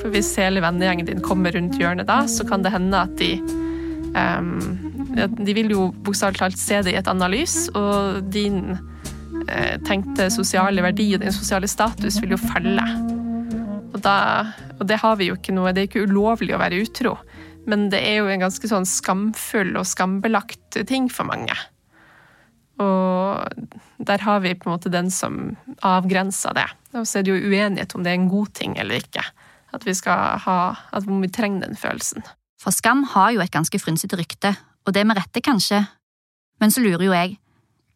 For 0.00 0.10
hvis 0.12 0.32
hele 0.40 0.64
vennegjengen 0.64 1.06
din 1.06 1.22
kommer 1.24 1.54
rundt 1.54 1.78
hjørnet 1.78 2.08
da, 2.10 2.24
så 2.30 2.46
kan 2.48 2.64
det 2.64 2.74
hende 2.74 3.04
at 3.06 3.14
de 3.20 3.36
um, 4.18 4.58
De 5.14 5.54
vil 5.54 5.70
jo 5.70 5.92
bokstavelig 6.02 6.40
talt 6.40 6.58
se 6.58 6.80
det 6.82 6.94
i 6.94 6.98
et 6.98 7.08
annet 7.10 7.30
lys, 7.30 7.68
og 7.78 8.24
din 8.34 8.74
uh, 8.74 9.74
tenkte 9.86 10.26
sosiale 10.34 10.82
verdi 10.82 11.12
og 11.14 11.22
din 11.22 11.34
sosiale 11.34 11.70
status 11.70 12.18
vil 12.22 12.34
jo 12.34 12.40
falle. 12.40 12.86
Og, 13.94 14.00
da, 14.02 14.16
og 14.84 14.90
det 14.90 15.00
har 15.00 15.16
vi 15.16 15.30
jo 15.30 15.38
ikke 15.38 15.54
noe 15.56 15.72
Det 15.72 15.80
er 15.80 15.88
ikke 15.88 16.04
ulovlig 16.04 16.52
å 16.52 16.60
være 16.60 16.82
utro, 16.84 17.16
men 17.64 17.88
det 17.88 18.02
er 18.04 18.18
jo 18.18 18.28
en 18.28 18.42
ganske 18.44 18.68
sånn 18.68 18.84
skamfull 18.84 19.72
og 19.80 19.88
skambelagt 19.88 20.76
ting 20.90 21.08
for 21.08 21.24
mange. 21.24 21.56
Og 22.84 23.64
der 24.04 24.24
har 24.26 24.42
vi 24.44 24.52
på 24.52 24.68
en 24.68 24.74
måte 24.74 24.92
den 24.92 25.08
som 25.14 25.54
avgrenser 25.86 26.52
det. 26.58 26.66
Og 26.92 27.06
så 27.08 27.20
er 27.20 27.24
det 27.24 27.32
jo 27.32 27.48
uenighet 27.48 27.94
om 27.96 28.04
det 28.04 28.12
er 28.12 28.18
en 28.18 28.28
god 28.28 28.52
ting 28.58 28.76
eller 28.76 29.00
ikke. 29.00 29.24
At 29.72 29.86
vi 29.88 29.94
skal 29.96 30.42
ha, 30.44 30.58
at 30.92 31.08
vi 31.08 31.32
trenger 31.32 31.64
den 31.64 31.80
følelsen. 31.80 32.26
For 32.60 32.74
skam 32.74 33.06
har 33.14 33.32
jo 33.32 33.40
et 33.40 33.54
ganske 33.54 33.80
frynsete 33.80 34.18
rykte, 34.20 34.52
og 34.84 34.92
det 34.92 35.06
med 35.08 35.16
rette, 35.16 35.40
kanskje. 35.40 35.80
Men 36.60 36.74
så 36.74 36.84
lurer 36.84 37.06
jo 37.06 37.16
jeg, 37.16 37.38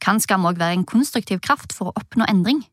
kan 0.00 0.22
skam 0.22 0.46
òg 0.48 0.56
være 0.56 0.78
en 0.78 0.88
konstruktiv 0.88 1.42
kraft 1.44 1.74
for 1.76 1.90
å 1.90 2.00
oppnå 2.00 2.24
endring? 2.30 2.64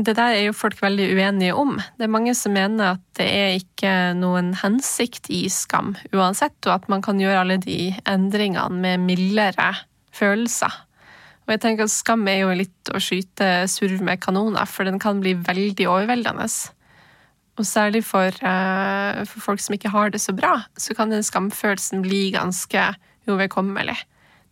Det 0.00 0.14
der 0.16 0.34
er 0.34 0.46
jo 0.46 0.54
folk 0.56 0.80
veldig 0.82 1.10
uenige 1.12 1.54
om. 1.54 1.76
Det 1.98 2.06
er 2.06 2.10
mange 2.10 2.32
som 2.34 2.54
mener 2.56 2.94
at 2.94 3.02
det 3.18 3.26
er 3.28 3.58
ikke 3.58 3.92
noen 4.18 4.54
hensikt 4.62 5.28
i 5.30 5.44
skam 5.52 5.92
uansett, 6.14 6.56
og 6.66 6.78
at 6.78 6.88
man 6.88 7.04
kan 7.04 7.20
gjøre 7.20 7.44
alle 7.44 7.58
de 7.60 7.92
endringene 8.08 8.80
med 8.82 9.04
mildere 9.04 9.74
følelser. 10.16 10.72
Og 11.42 11.56
jeg 11.56 11.62
tenker 11.64 11.88
at 11.88 11.92
Skam 11.92 12.22
er 12.30 12.44
jo 12.44 12.54
litt 12.54 12.92
å 12.94 13.00
skyte 13.02 13.66
surv 13.70 14.02
med 14.06 14.22
kanoner, 14.22 14.68
for 14.70 14.86
den 14.86 15.00
kan 15.02 15.20
bli 15.22 15.34
veldig 15.34 15.88
overveldende. 15.90 16.46
Og 17.58 17.66
særlig 17.68 18.04
for, 18.06 18.30
uh, 18.46 19.22
for 19.28 19.44
folk 19.48 19.60
som 19.60 19.74
ikke 19.76 19.92
har 19.92 20.14
det 20.14 20.22
så 20.22 20.32
bra, 20.36 20.54
så 20.78 20.94
kan 20.96 21.10
den 21.12 21.26
skamfølelsen 21.26 22.04
bli 22.06 22.30
ganske 22.36 22.86
uoverkommelig. 23.26 23.98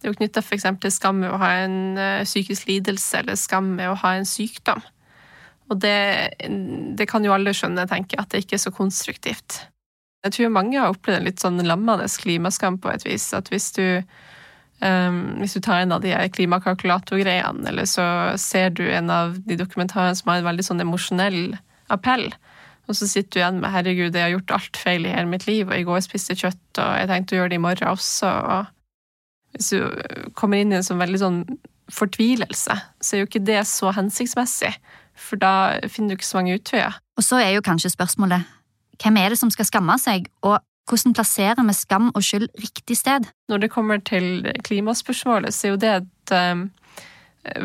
Det 0.01 0.09
er 0.09 0.13
jo 0.13 0.19
knytta 0.19 0.43
f.eks. 0.43 0.67
til 0.83 0.93
skam 0.93 1.23
med 1.23 1.33
å 1.33 1.39
ha 1.41 1.53
en 1.63 1.79
uh, 1.97 2.27
psykisk 2.27 2.67
lidelse 2.69 3.23
eller 3.23 3.39
skam 3.39 3.77
med 3.79 3.93
å 3.93 3.99
ha 4.03 4.17
en 4.19 4.29
sykdom. 4.29 4.83
Og 5.71 5.79
det, 5.79 5.99
det, 6.99 7.07
kan 7.11 7.25
jo 7.25 7.35
alle 7.35 7.55
skjønne, 7.55 7.87
tenker 7.91 8.17
jeg, 8.17 8.25
at 8.25 8.33
det 8.33 8.43
ikke 8.45 8.57
er 8.59 8.65
så 8.65 8.73
konstruktivt. 8.75 9.61
Jeg 10.27 10.35
tror 10.35 10.53
mange 10.53 10.77
har 10.77 10.93
opplevd 10.93 11.21
en 11.21 11.29
litt 11.29 11.41
sånn 11.43 11.63
lammende 11.65 12.09
klimaskam 12.21 12.77
på 12.83 12.91
et 12.93 13.07
vis. 13.07 13.31
At 13.37 13.49
hvis 13.53 13.71
du, 13.79 14.03
um, 14.83 15.21
hvis 15.41 15.55
du 15.57 15.63
tar 15.65 15.85
en 15.85 15.95
av 15.97 16.03
de 16.05 16.13
klimakalkulatorgreiene, 16.37 17.71
eller 17.71 17.89
så 17.89 18.05
ser 18.41 18.75
du 18.75 18.85
en 18.91 19.13
av 19.15 19.39
de 19.47 19.57
dokumentarene 19.61 20.19
som 20.19 20.33
har 20.33 20.43
en 20.43 20.51
veldig 20.51 20.67
sånn 20.67 20.85
emosjonell 20.85 21.55
appell, 21.95 22.29
og 22.91 22.99
så 22.99 23.07
sitter 23.07 23.31
du 23.31 23.39
igjen 23.39 23.63
med 23.63 23.71
'herregud, 23.71 24.17
jeg 24.19 24.27
har 24.27 24.35
gjort 24.35 24.53
alt 24.57 24.77
feil 24.77 25.05
i 25.07 25.15
hele 25.15 25.31
mitt 25.31 25.47
liv', 25.47 25.69
og 25.71 25.79
i 25.79 25.87
går 25.87 26.01
spiste 26.03 26.35
kjøtt, 26.35 26.79
og 26.83 26.93
jeg 26.99 27.07
tenkte 27.07 27.37
å 27.37 27.39
gjøre 27.39 27.53
det 27.53 27.61
i 27.61 27.63
morgen 27.63 27.93
også, 27.93 28.27
og 28.27 28.67
hvis 29.55 29.69
du 29.71 30.33
kommer 30.35 30.59
inn 30.59 30.73
i 30.73 30.79
en 30.81 30.87
sånn 30.87 30.99
veldig 30.99 31.21
sånn 31.23 31.45
fortvilelse, 31.91 32.77
så 33.03 33.15
er 33.15 33.23
jo 33.23 33.29
ikke 33.29 33.47
det 33.47 33.63
så 33.71 33.93
hensiktsmessig, 33.95 34.73
for 35.21 35.41
da 35.41 35.53
finner 35.89 36.15
du 36.15 36.19
ikke 36.19 36.29
så 36.29 36.41
mange 36.41 36.57
utveier. 36.57 36.97
Og 37.21 37.27
så 37.27 37.43
er 37.43 37.55
jo 37.55 37.65
kanskje 37.65 37.93
spørsmålet 37.93 38.49
hvem 39.01 39.17
er 39.17 39.33
det 39.33 39.39
som 39.41 39.53
skal 39.53 39.69
skamme 39.69 39.95
seg, 40.01 40.27
og 40.45 40.59
hvordan 40.91 41.15
plasserer 41.17 41.63
vi 41.65 41.77
skam 41.77 42.11
og 42.11 42.25
skyld 42.25 42.49
riktig 42.61 42.99
sted? 42.99 43.29
Når 43.49 43.63
det 43.63 43.71
kommer 43.73 44.03
til 44.05 44.51
klimaspørsmålet, 44.67 45.55
så 45.55 45.69
er 45.69 45.73
jo 45.73 45.81
det 45.81 45.93
et 45.95 46.35
um, 46.35 46.67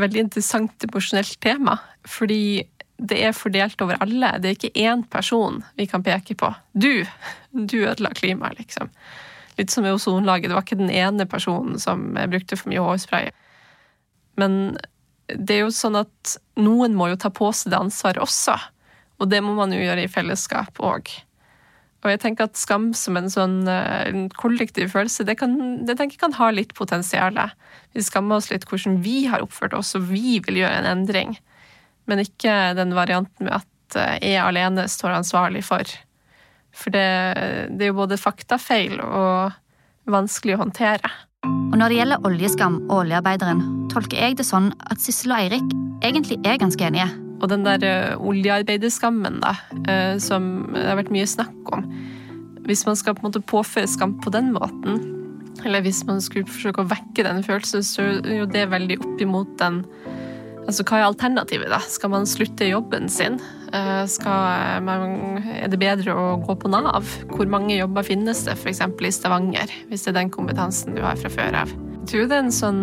veldig 0.04 0.28
interessant 0.28 0.86
emosjonelt 0.88 1.36
tema. 1.44 1.80
Fordi 2.08 2.64
det 2.96 3.20
er 3.28 3.36
fordelt 3.36 3.82
over 3.82 4.00
alle. 4.04 4.36
Det 4.40 4.50
er 4.50 4.58
ikke 4.58 4.86
én 4.88 5.04
person 5.12 5.64
vi 5.76 5.88
kan 5.90 6.04
peke 6.04 6.38
på. 6.38 6.54
Du! 6.74 7.04
Du 7.52 7.82
ødela 7.84 8.14
klimaet, 8.16 8.60
liksom. 8.60 8.92
Litt 9.58 9.72
som 9.72 9.86
i 9.88 9.92
ozonlaget. 9.92 10.50
Det 10.50 10.56
var 10.56 10.64
ikke 10.68 10.80
den 10.80 10.92
ene 10.92 11.26
personen 11.26 11.80
som 11.80 12.14
brukte 12.14 12.60
for 12.60 12.72
mye 12.72 12.84
hårspray. 12.84 13.32
Men 14.40 14.78
det 15.28 15.58
er 15.58 15.64
jo 15.64 15.74
sånn 15.74 15.98
at 16.04 16.36
noen 16.62 16.96
må 16.98 17.10
jo 17.12 17.20
ta 17.20 17.32
på 17.34 17.50
seg 17.56 17.74
det 17.74 17.80
ansvaret 17.80 18.22
også. 18.22 18.58
Og 19.22 19.32
det 19.32 19.42
må 19.44 19.56
man 19.58 19.74
jo 19.74 19.82
gjøre 19.82 20.06
i 20.06 20.12
fellesskap 20.12 20.82
òg. 20.84 21.10
Og 22.06 22.12
jeg 22.12 22.22
tenker 22.22 22.46
at 22.46 22.60
skam 22.60 22.92
som 22.94 23.18
en 23.18 23.32
sånn 23.34 23.64
eh, 23.72 24.12
en 24.12 24.28
kollektiv 24.30 24.92
følelse, 24.94 25.26
det, 25.26 25.40
kan, 25.40 25.56
det 25.88 25.96
tenker 25.98 26.20
jeg 26.20 26.26
kan 26.28 26.38
ha 26.38 26.52
litt 26.54 26.76
potensial. 26.78 27.40
Vi 27.98 28.06
skammer 28.06 28.38
oss 28.38 28.52
litt 28.52 28.68
hvordan 28.70 29.00
vi 29.02 29.24
har 29.32 29.42
oppført 29.42 29.74
oss, 29.74 29.96
og 29.98 30.06
vi 30.12 30.38
vil 30.46 30.62
gjøre 30.62 30.84
en 30.84 30.92
endring. 30.92 31.34
Men 32.06 32.22
ikke 32.22 32.76
den 32.78 32.94
varianten 32.98 33.50
med 33.50 33.58
at 33.58 33.98
eh, 33.98 34.20
jeg 34.22 34.44
alene 34.44 34.86
står 34.92 35.18
ansvarlig 35.18 35.66
for. 35.66 35.90
For 36.76 36.94
det, 36.94 37.08
det 37.74 37.88
er 37.88 37.94
jo 37.94 38.02
både 38.04 38.22
faktafeil 38.22 39.00
og 39.00 39.56
vanskelig 40.12 40.60
å 40.60 40.62
håndtere. 40.66 41.10
Og 41.46 41.80
når 41.80 41.90
det 41.90 42.00
gjelder 42.02 42.30
oljeskam 42.30 42.78
og 42.86 43.00
oljearbeideren, 43.00 43.85
tolker 43.96 44.20
jeg 44.20 44.40
det 44.40 44.48
sånn 44.48 44.74
at 44.92 45.02
Sissel 45.02 45.34
og 45.34 45.46
Eirik 45.46 45.76
egentlig 46.04 46.40
er 46.44 46.60
ganske 46.62 46.84
enige. 46.84 47.08
Og 47.42 47.50
den 47.52 47.66
der 47.66 47.84
uh, 47.84 48.28
oljearbeiderskammen, 48.28 49.42
da, 49.44 49.56
uh, 49.88 50.16
som 50.24 50.68
det 50.74 50.86
har 50.88 51.00
vært 51.00 51.14
mye 51.14 51.28
snakk 51.28 51.74
om 51.76 51.84
Hvis 52.66 52.86
man 52.88 52.98
skal 52.98 53.14
på 53.14 53.22
en 53.22 53.30
måte 53.30 53.44
påføre 53.46 53.90
skam 53.92 54.16
på 54.24 54.32
den 54.34 54.54
måten, 54.56 55.04
eller 55.66 55.84
hvis 55.86 56.04
man 56.08 56.22
skulle 56.24 56.50
forsøke 56.50 56.82
å 56.82 56.90
vekke 56.90 57.26
den 57.28 57.44
følelsen, 57.46 57.84
så 57.86 58.06
er 58.18 58.40
jo 58.40 58.48
det 58.50 58.66
veldig 58.72 59.00
opp 59.04 59.22
imot 59.22 59.58
den 59.62 59.84
Altså, 60.66 60.82
hva 60.82 60.98
er 60.98 61.04
alternativet, 61.06 61.70
da? 61.70 61.78
Skal 61.78 62.10
man 62.10 62.24
slutte 62.26 62.66
jobben 62.66 63.06
sin? 63.14 63.36
Skal 64.10 64.82
man, 64.82 65.44
er 65.46 65.70
det 65.70 65.78
bedre 65.78 66.16
å 66.18 66.24
gå 66.42 66.56
på 66.58 66.72
Nav? 66.74 67.06
Hvor 67.30 67.46
mange 67.54 67.76
jobber 67.76 68.08
finnes 68.08 68.42
det 68.48 68.56
f.eks. 68.58 68.82
i 68.82 69.12
Stavanger, 69.14 69.70
hvis 69.92 70.08
det 70.08 70.16
er 70.16 70.24
den 70.24 70.32
kompetansen 70.34 70.98
du 70.98 71.04
har 71.06 71.22
fra 71.22 71.30
før 71.30 71.60
av? 71.62 71.76
Jeg 72.00 72.10
tror 72.10 72.26
det 72.32 72.40
er 72.40 72.48
en 72.48 72.58
sånn 72.58 72.82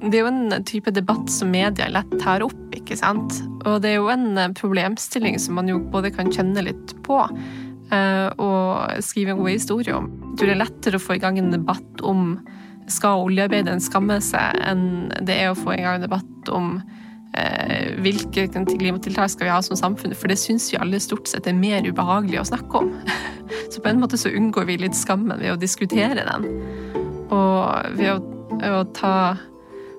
det 0.00 0.16
er 0.16 0.22
jo 0.24 0.30
en 0.30 0.64
type 0.64 0.92
debatt 0.96 1.28
som 1.32 1.50
media 1.52 1.88
lett 1.92 2.12
tar 2.22 2.44
opp, 2.44 2.60
ikke 2.76 2.96
sant. 2.96 3.42
Og 3.68 3.82
det 3.84 3.92
er 3.92 3.98
jo 3.98 4.08
en 4.12 4.38
eh, 4.40 4.52
problemstilling 4.56 5.36
som 5.42 5.58
man 5.60 5.68
jo 5.68 5.80
både 5.92 6.12
kan 6.14 6.32
kjenne 6.32 6.64
litt 6.64 6.94
på 7.04 7.18
eh, 7.20 8.28
og 8.40 9.04
skrive 9.04 9.34
en 9.34 9.42
god 9.42 9.52
historie 9.52 9.96
om. 9.96 10.08
Jeg 10.30 10.40
tror 10.40 10.50
det 10.50 10.56
er 10.56 10.62
lettere 10.62 11.00
å 11.00 11.04
få 11.04 11.18
i 11.18 11.22
gang 11.22 11.40
en 11.40 11.52
debatt 11.52 12.04
om 12.06 12.38
skal 12.90 13.26
oljearbeideren 13.26 13.82
skamme 13.82 14.16
seg, 14.24 14.56
enn 14.66 15.12
det 15.20 15.36
er 15.36 15.52
å 15.52 15.58
få 15.58 15.76
i 15.76 15.82
gang 15.84 16.00
en 16.00 16.06
debatt 16.08 16.48
om 16.50 16.72
eh, 17.36 17.92
hvilke 18.02 18.48
klimatiltak 18.50 19.30
skal 19.34 19.46
vi 19.46 19.52
ha 19.52 19.60
som 19.62 19.78
samfunn, 19.78 20.16
for 20.16 20.32
det 20.32 20.40
syns 20.40 20.70
vi 20.72 20.80
alle 20.80 20.98
stort 21.02 21.28
sett 21.30 21.46
er 21.46 21.54
mer 21.54 21.86
ubehagelig 21.86 22.40
å 22.40 22.48
snakke 22.54 22.82
om. 22.82 22.90
Så 23.70 23.84
på 23.84 23.92
en 23.92 24.00
måte 24.02 24.18
så 24.18 24.32
unngår 24.32 24.66
vi 24.66 24.80
litt 24.80 24.98
skammen 24.98 25.38
ved 25.38 25.52
å 25.52 25.60
diskutere 25.60 26.24
den, 26.26 26.48
og 27.30 27.94
ved 28.00 28.16
å, 28.16 28.18
å 28.80 28.82
ta 28.96 29.14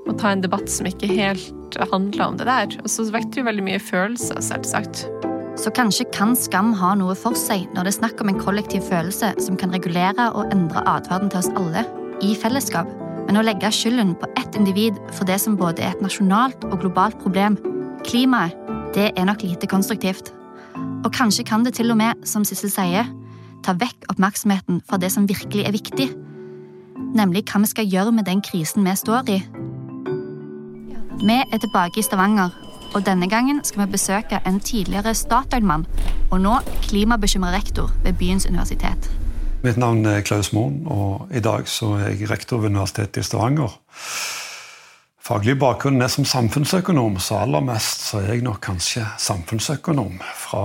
å 0.09 0.15
ta 0.17 0.31
en 0.33 0.43
debatt 0.43 0.69
som 0.71 0.87
ikke 0.89 1.09
helt 1.11 1.77
handler 1.91 2.25
om 2.25 2.37
det 2.39 2.47
der. 2.49 2.77
Og 2.83 2.89
så 2.91 3.05
vekker 3.13 3.41
jo 3.41 3.47
veldig 3.47 3.65
mye 3.65 3.81
følelser, 3.81 4.41
selvsagt. 4.43 5.05
Så 5.59 5.71
kanskje 5.75 6.07
kan 6.15 6.33
skam 6.39 6.71
ha 6.79 6.93
noe 6.97 7.13
for 7.19 7.37
seg 7.37 7.67
når 7.75 7.85
det 7.85 7.91
er 7.91 7.99
snakk 7.99 8.21
om 8.23 8.31
en 8.31 8.39
kollektiv 8.39 8.85
følelse 8.87 9.33
som 9.43 9.57
kan 9.59 9.73
regulere 9.75 10.29
og 10.31 10.51
endre 10.55 10.83
atferden 10.89 11.31
til 11.31 11.41
oss 11.43 11.51
alle, 11.59 11.85
i 12.23 12.33
fellesskap. 12.37 12.89
Men 13.27 13.39
å 13.39 13.45
legge 13.45 13.69
skylden 13.73 14.15
på 14.19 14.29
ett 14.39 14.57
individ 14.57 14.97
for 15.13 15.27
det 15.29 15.37
som 15.43 15.57
både 15.59 15.83
er 15.83 15.95
et 15.95 16.03
nasjonalt 16.03 16.65
og 16.69 16.79
globalt 16.83 17.17
problem, 17.21 17.57
klimaet, 18.07 18.57
det 18.95 19.11
er 19.15 19.27
nok 19.27 19.43
lite 19.45 19.69
konstruktivt. 19.71 20.33
Og 21.05 21.11
kanskje 21.15 21.45
kan 21.47 21.63
det 21.63 21.75
til 21.77 21.93
og 21.93 21.99
med, 22.01 22.25
som 22.27 22.43
Sissel 22.47 22.71
sier, 22.73 23.07
ta 23.63 23.75
vekk 23.77 24.09
oppmerksomheten 24.11 24.81
fra 24.87 24.99
det 25.01 25.11
som 25.13 25.29
virkelig 25.29 25.67
er 25.67 25.75
viktig, 25.75 26.09
nemlig 27.15 27.45
hva 27.49 27.61
vi 27.63 27.69
skal 27.71 27.89
gjøre 27.89 28.13
med 28.15 28.27
den 28.27 28.41
krisen 28.45 28.87
vi 28.87 28.95
står 28.97 29.29
i, 29.31 29.39
vi 31.21 31.37
er 31.53 31.57
tilbake 31.61 31.99
i 31.99 32.03
Stavanger, 32.03 32.49
og 32.95 33.05
denne 33.05 33.29
gangen 33.29 33.61
skal 33.63 33.85
vi 33.85 33.91
besøke 33.93 34.39
en 34.47 34.59
tidligere 34.59 35.13
Statoil-mann 35.15 35.85
og 36.31 36.41
nå 36.41 36.57
klimabekymra 36.87 37.51
rektor 37.53 37.91
ved 38.03 38.17
byens 38.19 38.45
universitet. 38.49 39.09
Mitt 39.61 39.77
navn 39.77 40.05
er 40.05 40.23
Klaus 40.25 40.51
Moen, 40.53 40.81
og 40.89 41.29
i 41.31 41.39
dag 41.39 41.67
er 41.69 42.07
jeg 42.09 42.29
rektor 42.31 42.57
ved 42.57 42.71
Universitetet 42.73 43.21
i 43.21 43.23
Stavanger. 43.23 43.77
Faglig 45.21 45.59
bakgrunn 45.59 46.01
er 46.01 46.09
som 46.09 46.25
samfunnsøkonom, 46.25 47.19
så 47.19 47.43
aller 47.43 47.61
mest 47.61 48.07
så 48.09 48.23
er 48.23 48.33
jeg 48.33 48.41
nok 48.41 48.57
kanskje 48.65 49.05
samfunnsøkonom 49.21 50.17
fra 50.35 50.63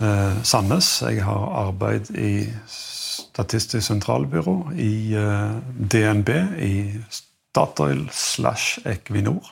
eh, 0.00 0.38
Sandnes. 0.46 1.02
Jeg 1.02 1.24
har 1.26 1.48
arbeid 1.66 2.14
i 2.14 2.46
Statistisk 2.68 3.86
sentralbyrå, 3.86 4.70
i 4.78 5.14
eh, 5.18 5.58
DNB, 5.92 6.30
i 6.62 6.74
Statoil 7.58 8.08
slash 8.12 8.78
Equinor. 8.86 9.42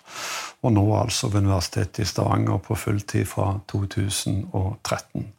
Og 0.62 0.72
nå 0.72 0.84
altså 0.94 1.28
ved 1.28 1.42
Universitetet 1.42 2.04
i 2.04 2.06
Stavanger 2.06 2.58
på 2.62 2.74
fulltid 2.78 3.26
fra 3.26 3.58
2013. 3.68 5.32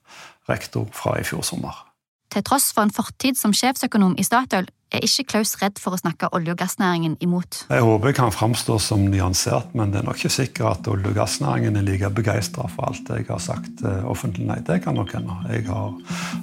Rektor 0.50 0.88
fra 0.92 1.16
i 1.20 1.24
fjor 1.24 1.46
sommer. 1.48 1.86
Til 2.32 2.44
tross 2.44 2.74
for 2.76 2.84
en 2.84 2.92
fortid 2.92 3.40
som 3.40 3.54
sjefsøkonom 3.56 4.18
i 4.20 4.26
Statoil 4.28 4.68
er 4.94 5.04
ikke 5.04 5.26
Klaus 5.34 5.56
redd 5.62 5.80
for 5.82 5.96
å 5.96 6.00
snakke 6.00 6.30
olje- 6.36 6.54
og 6.54 6.60
gassnæringen 6.62 7.18
imot. 7.24 7.66
Jeg 7.70 7.84
håper 7.84 8.12
jeg 8.12 8.18
kan 8.20 8.32
framstå 8.32 8.78
som 8.80 9.06
nyansert, 9.12 9.74
men 9.76 9.92
det 9.92 10.02
er 10.02 10.08
nok 10.08 10.20
ikke 10.22 10.34
sikkert 10.34 10.80
at 10.80 10.92
olje- 10.92 11.12
og 11.12 11.18
gassnæringen 11.18 11.76
er 11.78 11.86
like 11.88 12.10
begeistra 12.16 12.68
for 12.72 12.88
alt 12.90 13.10
jeg 13.12 13.28
har 13.28 13.42
sagt 13.44 13.84
eh, 13.84 14.04
offentlig. 14.08 14.48
Nei, 14.48 14.60
det 14.68 14.82
kan 14.84 14.96
nok 14.96 15.12
hende. 15.16 15.36
Jeg 15.52 15.68
har 15.68 15.96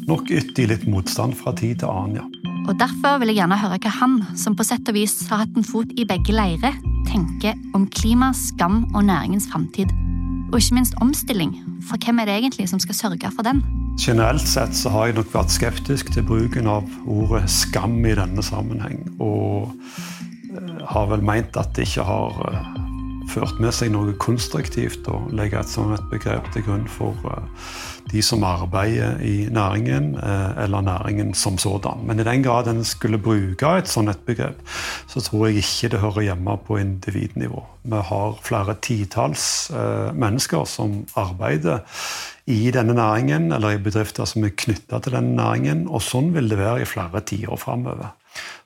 nok 0.09 0.31
ytt 0.31 0.59
i 0.59 0.69
litt 0.71 0.87
motstand 0.91 1.37
fra 1.39 1.55
tid 1.57 1.81
til 1.83 1.89
annen, 1.89 2.21
ja. 2.21 2.27
Og 2.65 2.79
Derfor 2.81 3.19
vil 3.21 3.29
jeg 3.29 3.43
gjerne 3.43 3.61
høre 3.61 3.79
hva 3.79 3.93
han, 4.01 4.19
som 4.41 4.57
på 4.57 4.65
sett 4.65 4.89
og 4.89 4.97
vis 4.97 5.19
har 5.29 5.45
hatt 5.45 5.57
en 5.57 5.67
fot 5.67 5.91
i 6.01 6.07
begge 6.09 6.33
leirer, 6.33 6.77
tenker 7.09 7.59
om 7.77 7.87
klima, 7.93 8.33
skam 8.33 8.87
og 8.95 9.05
næringens 9.05 9.51
framtid. 9.53 9.93
Og 10.53 10.61
ikke 10.61 10.81
minst 10.81 10.97
omstilling, 11.05 11.57
for 11.85 12.01
hvem 12.01 12.23
er 12.23 12.31
det 12.31 12.39
egentlig 12.39 12.71
som 12.73 12.81
skal 12.81 12.97
sørge 12.97 13.33
for 13.37 13.45
den? 13.45 13.84
Generelt 13.99 14.49
sett 14.49 14.75
så 14.75 14.91
har 14.91 15.07
jeg 15.07 15.15
nok 15.21 15.31
vært 15.31 15.53
skeptisk 15.55 16.09
til 16.13 16.25
bruken 16.27 16.67
av 16.67 16.89
ordet 17.07 17.47
skam 17.53 18.01
i 18.03 18.15
denne 18.19 18.43
sammenheng. 18.43 19.05
Og 19.23 19.71
eh, 20.51 20.81
har 20.91 21.07
vel 21.13 21.23
meint 21.23 21.55
at 21.61 21.71
det 21.77 21.87
ikke 21.87 22.07
har 22.09 22.41
eh, 22.49 22.73
ført 23.31 23.61
med 23.63 23.71
seg 23.75 23.93
noe 23.95 24.17
konstruktivt 24.21 25.07
å 25.09 25.21
legge 25.33 25.61
et 25.61 25.71
sånt 25.71 26.03
begrep 26.11 26.51
til 26.53 26.67
grunn 26.67 26.89
for 26.91 27.15
eh, 27.31 27.71
de 28.11 28.21
som 28.23 28.43
arbeider 28.45 29.23
i 29.25 29.47
næringen, 29.49 30.11
eller 30.21 30.85
næringen 30.85 31.33
som 31.35 31.57
sådan. 31.59 32.03
Men 32.05 32.21
i 32.21 32.27
den 32.27 32.43
grad 32.45 32.69
en 32.69 32.85
skulle 32.85 33.17
bruke 33.19 33.71
et 33.79 33.89
sånt 33.89 34.27
begrep, 34.27 34.61
så 35.09 35.23
tror 35.25 35.49
jeg 35.49 35.63
ikke 35.63 35.95
det 35.95 36.03
hører 36.03 36.27
hjemme 36.27 36.59
på 36.67 36.77
individnivå. 36.83 37.65
Vi 37.89 38.03
har 38.11 38.37
flere 38.45 38.77
titalls 38.85 39.73
mennesker 40.13 40.69
som 40.69 41.01
arbeider 41.17 41.81
i 42.47 42.71
denne 42.71 42.93
næringen, 42.95 43.53
eller 43.53 43.73
i 43.73 43.81
bedrifter 43.81 44.29
som 44.29 44.45
er 44.45 44.53
knytta 44.53 45.01
til 45.01 45.17
denne 45.17 45.33
næringen. 45.39 45.87
Og 45.89 46.03
sånn 46.05 46.33
vil 46.35 46.51
det 46.51 46.61
være 46.61 46.83
i 46.85 46.89
flere 46.89 47.23
tiår 47.25 47.57
framover. 47.61 48.13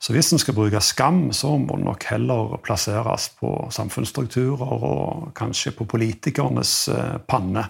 Så 0.00 0.14
hvis 0.14 0.32
en 0.32 0.40
skal 0.40 0.56
bruke 0.56 0.80
skam, 0.80 1.28
så 1.32 1.52
må 1.60 1.76
den 1.76 1.84
nok 1.86 2.04
heller 2.08 2.56
plasseres 2.64 3.28
på 3.38 3.50
samfunnsstrukturer 3.74 4.72
og 4.72 5.28
kanskje 5.36 5.74
på 5.76 5.84
politikernes 5.90 6.72
eh, 6.88 7.18
panne 7.28 7.66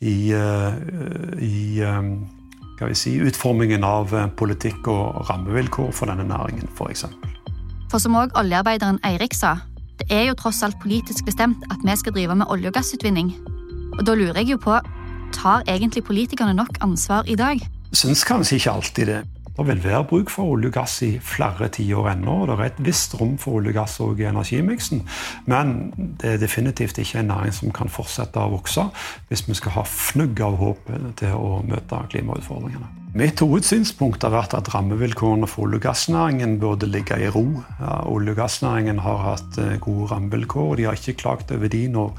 i, 0.00 0.30
eh, 0.36 0.78
i 1.42 1.80
eh, 1.82 2.94
si, 2.94 3.16
utformingen 3.24 3.84
av 3.84 4.14
politikk 4.38 4.88
og 4.92 5.26
rammevilkår 5.30 5.90
for 5.96 6.12
denne 6.12 6.28
næringen, 6.28 6.70
f.eks. 6.70 6.78
For, 6.78 6.94
eksempel. 6.94 7.36
for 7.90 8.04
som 8.04 8.16
òg 8.20 8.36
oljearbeideren 8.38 9.02
Eirik 9.08 9.34
sa, 9.34 9.56
det 9.98 10.08
er 10.14 10.28
jo 10.30 10.38
tross 10.38 10.62
alt 10.62 10.78
politisk 10.82 11.26
bestemt 11.26 11.66
at 11.72 11.82
vi 11.84 11.96
skal 11.98 12.14
drive 12.14 12.38
med 12.38 12.48
olje- 12.48 12.70
og 12.70 12.78
gassutvinning. 12.78 13.34
Og 13.98 14.06
da 14.06 14.14
lurer 14.16 14.40
jeg 14.40 14.54
jo 14.54 14.62
på 14.62 14.78
tar 15.32 15.64
egentlig 15.68 16.04
politikerne 16.04 16.54
nok 16.54 16.78
ansvar 16.84 17.26
i 17.26 17.36
dag? 17.38 17.60
Syns 17.92 18.24
kanskje 18.24 18.56
ikke 18.60 18.72
alltid 18.72 19.06
det. 19.10 19.20
Det 19.52 19.66
vil 19.68 19.82
være 19.84 20.04
bruk 20.08 20.30
for 20.32 20.54
olje 20.54 20.70
og 20.70 20.76
gass 20.78 20.94
i 21.04 21.10
flere 21.20 21.68
tiår 21.68 22.08
ennå. 22.14 22.38
og 22.42 22.48
Det 22.48 22.54
er 22.58 22.70
et 22.70 22.84
visst 22.86 23.14
rom 23.20 23.36
for 23.38 23.58
olje 23.60 23.74
og 23.74 23.80
gass 23.82 23.98
i 24.00 24.24
energimiksen. 24.24 25.04
Men 25.46 25.92
det 26.20 26.30
er 26.30 26.40
definitivt 26.40 26.98
ikke 26.98 27.20
en 27.20 27.28
næring 27.28 27.52
som 27.52 27.70
kan 27.70 27.92
fortsette 27.92 28.40
å 28.40 28.54
vokse 28.56 28.88
hvis 29.28 29.44
vi 29.48 29.54
skal 29.54 29.76
ha 29.76 29.84
fnugg 29.84 30.40
av 30.40 30.56
håp 30.56 30.90
til 31.20 31.36
å 31.36 31.60
møte 31.68 32.00
klimautfordringene. 32.14 33.02
Mitt 33.12 33.42
hovedsynspunkt 33.44 34.22
har 34.24 34.32
vært 34.32 34.54
at 34.56 34.70
rammevilkårene 34.72 35.44
for 35.44 35.66
olje- 35.66 35.82
og 35.82 35.84
gassnæringen 35.84 36.54
burde 36.62 36.88
ligge 36.88 37.18
i 37.20 37.28
ro. 37.28 37.44
Olje- 38.08 38.32
og 38.32 38.38
gassnæringen 38.38 39.02
har 39.04 39.18
hatt 39.26 39.58
eh, 39.60 39.76
gode 39.84 40.08
rammevilkår, 40.14 40.70
og 40.70 40.78
de 40.80 40.86
har 40.88 40.96
ikke 40.96 41.18
klagt 41.20 41.52
over 41.52 41.68
de 41.68 41.82
når 41.92 42.14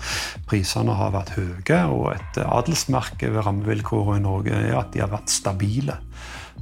prisene 0.46 0.94
har 0.94 1.16
vært 1.16 1.34
høye. 1.34 1.80
Og 1.90 2.12
et 2.14 2.38
adelsmerke 2.46 3.34
ved 3.34 3.42
rammevilkårene 3.48 4.22
i 4.22 4.26
Norge 4.28 4.54
er 4.54 4.78
at 4.84 4.94
de 4.94 5.02
har 5.02 5.10
vært 5.16 5.34
stabile. 5.34 5.98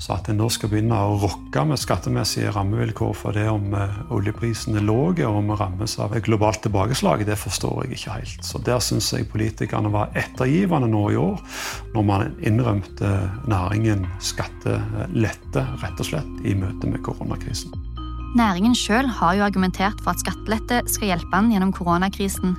Så 0.02 0.16
at 0.16 0.32
en 0.32 0.40
nå 0.42 0.48
skal 0.50 0.72
begynne 0.72 0.98
å 0.98 1.18
rokke 1.22 1.62
med 1.70 1.78
skattemessige 1.78 2.50
rammevilkår 2.56 3.12
for 3.18 3.38
det 3.38 3.44
om 3.52 3.76
eh, 3.78 4.00
oljeprisen 4.14 4.80
er 4.80 4.86
lav 4.88 5.20
og 5.22 5.36
om 5.38 5.52
vi 5.52 5.58
rammes 5.60 5.94
av 6.02 6.16
et 6.18 6.26
globalt 6.26 6.64
tilbakeslag, 6.66 7.22
det 7.28 7.38
forstår 7.38 7.84
jeg 7.84 8.00
ikke 8.00 8.16
helt. 8.16 8.42
Så 8.46 8.62
der 8.66 8.82
syns 8.82 9.12
jeg 9.14 9.30
politikerne 9.30 9.92
var 9.94 10.10
ettergivende 10.18 10.90
nå 10.90 11.04
i 11.14 11.20
år, 11.22 11.38
når 11.94 12.08
man 12.08 12.34
innrømte 12.42 13.14
næringen 13.52 14.08
skattelette, 14.26 15.68
rett 15.84 16.02
og 16.02 16.10
slett, 16.10 16.34
i 16.50 16.58
møte 16.58 16.90
med 16.90 17.06
koronakrisen. 17.06 17.76
Næringen 18.40 18.74
sjøl 18.78 19.10
har 19.20 19.38
jo 19.38 19.46
argumentert 19.46 20.02
for 20.02 20.16
at 20.16 20.24
skattelette 20.24 20.82
skal 20.90 21.12
hjelpe 21.12 21.36
den 21.36 21.54
gjennom 21.54 21.76
koronakrisen, 21.78 22.56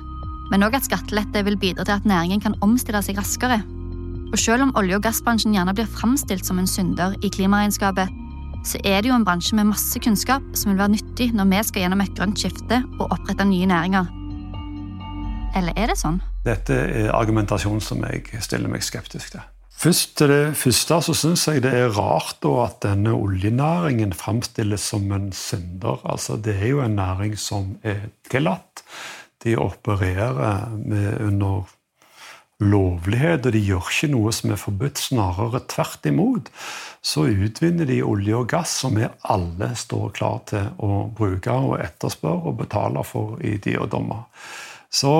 men 0.51 0.63
òg 0.63 0.77
at 0.79 0.87
skattelette 0.87 1.43
vil 1.43 1.59
bidra 1.59 1.83
til 1.83 1.97
at 1.97 2.07
næringen 2.07 2.43
kan 2.43 2.59
omstille 2.63 3.03
seg 3.03 3.19
raskere 3.19 3.63
og 4.33 4.39
selv 4.41 4.65
om 4.65 4.73
olje- 4.79 4.97
og 4.97 5.03
gassbransjen 5.05 5.53
gjerne 5.53 5.75
blir 5.77 5.89
framstilt 5.93 6.45
som 6.47 6.57
en 6.59 6.67
synder 6.69 7.13
i 7.21 7.29
klimaregnskapet, 7.29 8.09
så 8.65 8.79
er 8.87 9.03
det 9.03 9.11
jo 9.11 9.15
en 9.15 9.25
bransje 9.27 9.55
med 9.55 9.69
masse 9.69 9.99
kunnskap 10.01 10.43
som 10.57 10.71
vil 10.71 10.79
være 10.79 10.95
nyttig 10.95 11.29
når 11.37 11.49
vi 11.51 11.63
skal 11.67 11.83
gjennom 11.83 12.01
et 12.01 12.13
grønt 12.17 12.39
skifte 12.41 12.79
og 12.97 13.11
opprette 13.11 13.45
nye 13.45 13.67
næringer. 13.69 14.09
Eller 15.59 15.77
er 15.77 15.91
det 15.91 15.99
sånn? 15.99 16.21
Dette 16.47 16.73
er 16.73 17.11
argumentasjon 17.13 17.83
som 17.83 18.01
jeg 18.07 18.41
stiller 18.41 18.71
meg 18.71 18.81
skeptisk 18.81 19.35
til. 19.35 19.43
Først 19.83 20.15
til 20.17 20.31
det 20.31 20.55
første 20.57 20.99
så 21.03 21.15
syns 21.17 21.45
jeg 21.49 21.61
det 21.65 21.73
er 21.75 21.93
rart 21.93 22.45
at 22.47 22.79
denne 22.85 23.13
oljenæringen 23.13 24.13
framstilles 24.17 24.85
som 24.93 25.11
en 25.11 25.31
synder. 25.35 25.99
Altså, 26.07 26.37
det 26.37 26.55
er 26.55 26.71
jo 26.71 26.81
en 26.81 26.95
næring 26.97 27.37
som 27.37 27.75
er 27.83 28.07
tillatt. 28.31 28.85
De 29.43 29.57
opererer 29.59 30.73
med 30.77 31.19
under 31.21 31.67
lovlighet, 32.71 33.45
og 33.47 33.55
de 33.55 33.61
gjør 33.63 33.89
ikke 33.91 34.11
noe 34.13 34.33
som 34.35 34.53
er 34.53 34.59
forbudt. 34.61 35.01
Snarere 35.01 35.63
tvert 35.71 36.05
imot. 36.09 36.51
Så 37.03 37.27
utvinner 37.29 37.89
de 37.89 38.01
olje 38.05 38.35
og 38.37 38.49
gass 38.51 38.75
som 38.83 38.95
vi 38.99 39.07
alle 39.31 39.73
står 39.79 40.13
klar 40.17 40.43
til 40.49 40.69
å 40.79 41.07
bruke 41.15 41.53
og 41.53 41.79
etterspørre 41.83 42.51
og 42.51 42.61
betale 42.61 43.03
for 43.07 43.41
i 43.43 43.57
de 43.63 43.75
og 43.79 43.89
dommer. 43.91 44.29
Så 44.93 45.11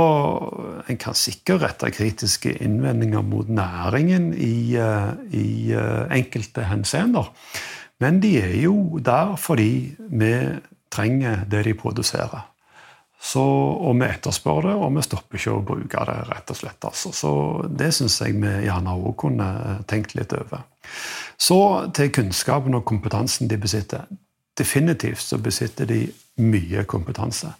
en 0.85 0.99
kan 1.01 1.17
sikkert 1.17 1.63
rette 1.63 1.89
kritiske 1.95 2.51
innvendinger 2.61 3.23
mot 3.25 3.49
næringen 3.49 4.29
i, 4.37 4.77
eh, 4.77 5.09
i 5.33 5.73
eh, 5.73 6.03
enkelte 6.13 6.67
henseender. 6.69 7.31
Men 7.99 8.19
de 8.21 8.35
er 8.37 8.55
jo 8.61 8.99
der 9.01 9.35
fordi 9.39 9.95
vi 9.97 10.33
trenger 10.93 11.45
det 11.49 11.65
de 11.65 11.73
produserer. 11.73 12.52
Så, 13.23 13.41
og 13.41 13.95
vi 14.01 14.07
etterspør 14.09 14.65
det, 14.65 14.73
og 14.75 14.89
vi 14.97 15.03
stopper 15.05 15.39
ikke 15.39 15.53
å 15.55 15.63
bruke 15.63 16.05
det. 16.09 16.15
rett 16.27 16.49
og 16.51 16.57
slett. 16.59 16.83
Altså. 16.83 17.11
Så 17.15 17.31
Det 17.69 17.93
syns 17.95 18.19
jeg 18.21 18.35
vi 18.35 18.51
gjerne 18.65 18.95
òg 18.99 19.15
kunne 19.17 19.79
tenkt 19.87 20.15
litt 20.15 20.33
over. 20.33 20.65
Så 21.39 21.91
til 21.95 22.11
kunnskapen 22.11 22.75
og 22.75 22.85
kompetansen 22.85 23.47
de 23.47 23.57
besitter. 23.57 24.03
Definitivt 24.57 25.21
så 25.21 25.37
besitter 25.37 25.85
de 25.85 26.11
mye 26.37 26.83
kompetanse. 26.83 27.53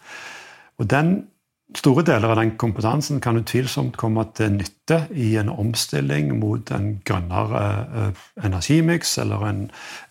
Og 0.77 0.89
den 0.89 1.27
Store 1.71 2.03
deler 2.05 2.29
av 2.29 2.37
den 2.37 2.51
kompetansen 2.59 3.21
kan 3.23 3.39
utvilsomt 3.39 3.95
komme 3.97 4.25
til 4.37 4.51
nytte 4.59 4.99
i 5.17 5.31
en 5.41 5.49
omstilling 5.49 6.33
mot 6.37 6.69
en 6.75 6.89
grønnere 7.07 7.61
eh, 7.81 8.23
energimiks 8.45 9.15
eller 9.23 9.45
en, 9.47 9.61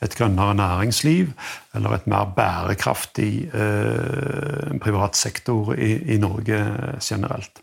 et 0.02 0.16
grønnere 0.18 0.56
næringsliv 0.58 1.30
eller 1.76 1.94
et 1.94 2.08
mer 2.10 2.32
bærekraftig 2.34 3.32
eh, 3.54 4.72
privat 4.82 5.16
sektor 5.16 5.74
i, 5.76 5.92
i, 6.14 6.18
Norge 6.18 6.58
generelt. 7.04 7.62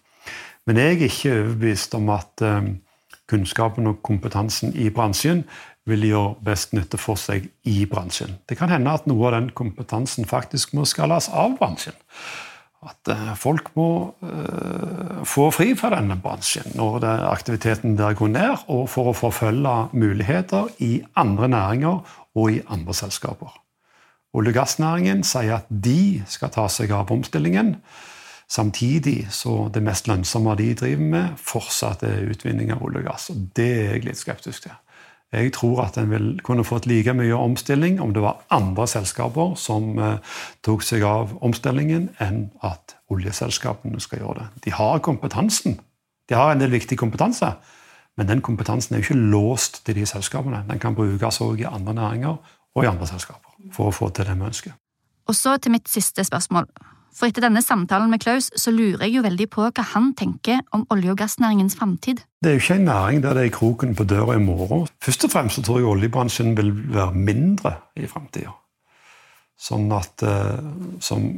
Men 0.67 0.78
jeg 0.78 0.95
er 0.95 1.08
ikke 1.10 1.36
overbevist 1.41 1.97
om 1.99 2.13
at 2.15 2.45
eh, 2.45 2.73
kunnskapen 3.28 3.89
og 3.89 4.04
kompetansen 4.06 4.71
i 4.80 4.88
bransjen 4.93 5.43
vil 5.89 6.06
gjøre 6.08 6.36
best 6.45 6.78
nytte 6.78 7.02
for 7.02 7.19
seg 7.19 7.49
i 7.67 7.82
bransjen. 7.89 8.38
Det 8.47 8.56
kan 8.58 8.71
hende 8.71 8.93
at 8.93 9.10
noe 9.10 9.28
av 9.28 9.41
den 9.41 9.49
kompetansen 9.49 10.30
faktisk 10.30 10.78
må 10.78 10.86
skalles 10.88 11.28
av 11.34 11.58
bransjen 11.60 11.97
at 12.88 13.12
eh, 13.12 13.32
folk 13.36 13.74
må 13.76 13.89
uh, 14.24 15.20
få 15.28 15.50
fri 15.52 15.74
fra 15.76 15.92
denne 15.98 16.15
bransjen 16.24 16.78
når 16.80 17.04
aktiviteten 17.28 17.98
der 18.00 18.15
går 18.15 18.32
ned, 18.32 18.68
og 18.72 18.86
for 18.92 19.12
å 19.12 19.15
forfølge 19.18 19.74
muligheter 19.92 20.70
i 20.80 21.02
andre 21.20 21.50
næringer 21.52 22.15
og 22.39 22.54
i 22.56 22.62
andre 22.72 22.96
selskaper. 22.96 23.52
Olje- 24.34 24.54
og 24.54 24.60
gassnæringen 24.62 25.26
sier 25.28 25.58
at 25.58 25.68
de 25.70 26.22
skal 26.30 26.54
ta 26.54 26.68
seg 26.72 26.94
av 26.96 27.12
omstillingen. 27.12 27.76
Samtidig 28.50 29.28
så 29.34 29.68
det 29.74 29.84
mest 29.86 30.08
lønnsomme 30.10 30.56
de 30.58 30.72
driver 30.78 31.10
med, 31.12 31.39
fortsatt 31.42 32.06
er 32.08 32.30
utvinning 32.32 32.72
av 32.74 32.84
olje 32.86 33.04
og 33.04 33.10
gass. 33.12 33.30
og 33.34 33.50
Det 33.58 33.70
er 33.74 33.92
jeg 33.94 34.06
litt 34.08 34.22
skeptisk 34.22 34.70
til. 34.70 34.78
Jeg 35.30 35.52
tror 35.54 35.84
at 35.84 35.98
en 36.02 36.39
kunne 36.44 36.65
fått 36.65 36.88
like 36.89 37.13
mye 37.13 37.38
omstilling 37.38 38.00
om 38.02 38.13
det 38.13 38.24
var 38.24 38.39
andre 38.50 38.88
selskaper 38.89 39.54
som 39.62 40.00
eh, 40.02 40.38
tok 40.65 40.82
seg 40.82 41.06
av 41.06 41.36
omstillingen, 41.46 42.10
enn 42.18 42.48
at 42.65 42.96
oljeselskapene 43.13 44.02
skal 44.02 44.24
gjøre 44.24 44.39
det. 44.39 44.48
De 44.65 44.74
har 44.74 45.04
kompetansen. 45.06 45.78
De 46.30 46.38
har 46.38 46.54
en 46.54 46.62
del 46.62 46.74
viktig 46.74 46.98
kompetanse, 46.98 47.52
men 48.18 48.30
den 48.30 48.42
kompetansen 48.46 48.96
er 48.96 49.04
jo 49.04 49.10
ikke 49.10 49.30
låst 49.32 49.84
til 49.86 50.00
de 50.02 50.06
selskapene. 50.10 50.63
Den 50.70 50.82
kan 50.82 50.98
brukes 50.98 51.42
òg 51.46 51.62
i 51.62 51.70
andre 51.70 51.94
næringer 51.94 52.36
og 52.76 52.84
i 52.84 52.89
andre 52.89 53.08
selskaper 53.10 53.54
for 53.74 53.89
å 53.89 53.96
få 53.96 54.10
til 54.10 54.26
det 54.26 54.38
vi 54.38 54.50
ønsker. 54.50 54.74
Og 55.30 55.38
så 55.38 55.58
til 55.62 55.78
mitt 55.78 55.89
siste 55.89 56.26
spørsmål. 56.26 56.65
For 57.15 57.28
etter 57.28 57.43
denne 57.43 57.62
samtalen 57.65 58.12
med 58.12 58.22
Klaus 58.24 58.50
så 58.56 58.72
lurer 58.72 59.06
jeg 59.06 59.17
jo 59.17 59.26
veldig 59.26 59.48
på 59.52 59.67
hva 59.67 59.86
han 59.93 60.13
tenker 60.17 60.62
om 60.76 60.86
olje- 60.93 61.12
og 61.13 61.19
gassnæringens 61.19 61.76
framtid. 61.80 62.24
Det 62.39 62.52
er 62.52 62.58
jo 62.58 62.63
ikke 62.63 62.80
en 62.80 62.88
næring 62.88 63.24
der 63.24 63.36
det 63.36 63.45
er 63.45 63.56
kroken 63.56 63.95
på 63.95 64.08
døra 64.08 64.38
i 64.38 64.43
morgen. 64.43 64.88
Først 65.04 65.26
og 65.28 65.34
fremst 65.34 65.60
så 65.60 65.65
tror 65.65 65.82
jeg 65.82 65.89
oljebransjen 65.89 66.56
vil 66.58 66.72
være 66.93 67.13
mindre 67.13 67.76
i 68.00 68.08
framtida. 68.08 68.54
Sånn 69.60 69.91
at 69.91 70.24
eh, 70.24 70.62
som 71.04 71.34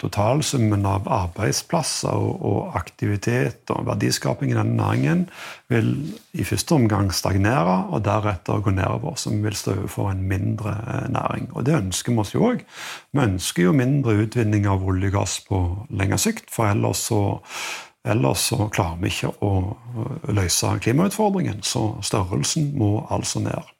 totalsummen 0.00 0.84
av 0.88 1.06
arbeidsplasser 1.08 2.12
og, 2.12 2.74
aktivitet 2.76 3.70
og 3.72 3.86
verdiskaping 3.88 4.52
i 4.52 4.56
denne 4.58 4.76
næringen 4.76 5.22
vil 5.72 5.88
i 6.36 6.44
første 6.44 6.76
omgang 6.76 7.08
stagnere 7.14 7.78
og 7.88 8.04
deretter 8.04 8.60
gå 8.64 8.74
nedover, 8.76 9.16
som 9.16 9.40
vil 9.44 9.56
stå 9.56 9.72
overfor 9.78 10.10
en 10.12 10.22
mindre 10.28 10.74
eh, 10.76 11.08
næring. 11.14 11.48
Og 11.54 11.66
det 11.66 11.78
ønsker 11.78 12.12
vi 12.12 12.22
oss 12.22 12.34
jo 12.34 12.44
òg. 12.50 12.62
Vi 13.12 13.24
ønsker 13.24 13.68
jo 13.68 13.74
mindre 13.76 14.18
utvinning 14.26 14.68
av 14.68 14.84
olje 14.84 15.10
og 15.12 15.18
gass 15.20 15.40
på 15.48 15.62
lengre 15.96 16.20
sikt, 16.20 16.50
for 16.52 16.68
ellers 16.68 17.06
så, 17.08 17.22
ellers 18.04 18.46
så 18.52 18.68
klarer 18.68 19.00
vi 19.00 19.14
ikke 19.14 19.32
å 19.40 19.52
løse 20.36 20.76
klimautfordringen. 20.84 21.64
Så 21.64 21.88
størrelsen 22.04 22.74
må 22.76 22.98
altså 23.08 23.40
ned. 23.48 23.74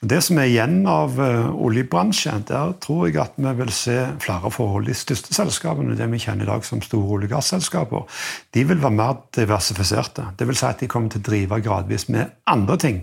Det 0.00 0.22
som 0.24 0.38
er 0.40 0.46
igjen 0.48 0.86
av 0.88 1.18
uh, 1.20 1.50
oljebransjen, 1.60 2.46
der 2.48 2.70
tror 2.80 3.02
jeg 3.10 3.18
at 3.20 3.34
vi 3.36 3.50
vil 3.58 3.72
se 3.76 3.96
flere 4.24 4.48
forhold. 4.48 4.86
De 4.88 4.94
største 4.96 5.34
selskapene, 5.36 5.92
det 5.92 6.06
vi 6.08 6.22
kjenner 6.22 6.46
i 6.46 6.48
dag 6.48 6.64
som 6.64 6.80
store 6.80 7.18
olje- 7.18 7.28
og 7.28 7.34
gasselskaper, 7.34 8.22
de 8.56 8.64
vil 8.64 8.80
være 8.80 8.96
mer 8.96 9.18
diversifiserte. 9.36 10.30
Det 10.40 10.48
vil 10.48 10.56
si 10.56 10.64
at 10.70 10.80
de 10.80 10.88
kommer 10.88 11.12
til 11.12 11.20
å 11.20 11.26
drive 11.28 11.60
gradvis 11.66 12.08
med 12.08 12.32
andre 12.48 12.78
ting 12.80 13.02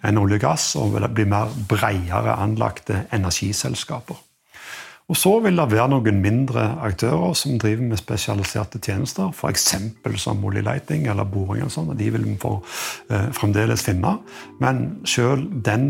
enn 0.00 0.22
olje 0.22 0.40
og 0.40 0.46
gass, 0.46 0.70
og 0.80 0.94
vil 0.96 1.10
bli 1.12 1.28
mer 1.28 1.52
bredere 1.68 2.38
anlagte 2.40 3.04
energiselskaper. 3.12 4.24
Og 5.10 5.18
så 5.18 5.32
vil 5.42 5.58
det 5.58 5.66
være 5.72 5.90
noen 5.90 6.20
mindre 6.22 6.64
aktører 6.86 7.34
som 7.34 7.58
driver 7.58 7.82
med 7.90 7.98
spesialiserte 7.98 8.78
tjenester, 8.78 9.32
f.eks. 9.34 9.66
som 10.22 10.44
oljeleiting 10.46 11.08
eller 11.10 11.26
boring. 11.26 11.64
og 11.66 11.72
sånt, 11.74 11.90
og 11.90 11.98
De 11.98 12.10
vil 12.14 12.24
vi 12.24 12.36
få 12.40 12.54
eh, 13.10 13.28
fremdeles 13.34 13.82
finne. 13.82 14.16
Men 14.62 15.00
sjøl 15.04 15.48
den 15.66 15.88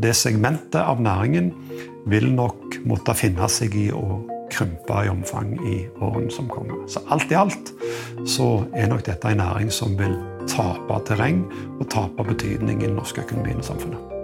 det 0.00 0.14
segmentet 0.16 0.80
av 0.80 1.00
næringen 1.02 1.52
vil 2.08 2.30
nok 2.32 2.80
måtte 2.88 3.14
finne 3.18 3.48
seg 3.52 3.74
i 3.76 3.88
å 3.92 4.20
krympe 4.50 5.04
i 5.04 5.10
omfang 5.10 5.52
i 5.66 5.76
årene 6.02 6.32
som 6.32 6.48
kommer. 6.50 6.82
Så 6.90 7.02
alt 7.12 7.30
i 7.30 7.38
alt 7.38 7.72
så 8.28 8.64
er 8.74 8.90
nok 8.90 9.04
dette 9.06 9.30
en 9.30 9.42
næring 9.42 9.70
som 9.72 9.94
vil 9.98 10.16
tape 10.50 10.96
terreng 11.06 11.44
og 11.78 11.86
tape 11.92 12.26
betydning 12.26 12.80
i 12.80 12.88
den 12.88 12.98
norske 12.98 13.22
økonomien 13.22 13.60
og 13.60 13.68
samfunnet. 13.68 14.16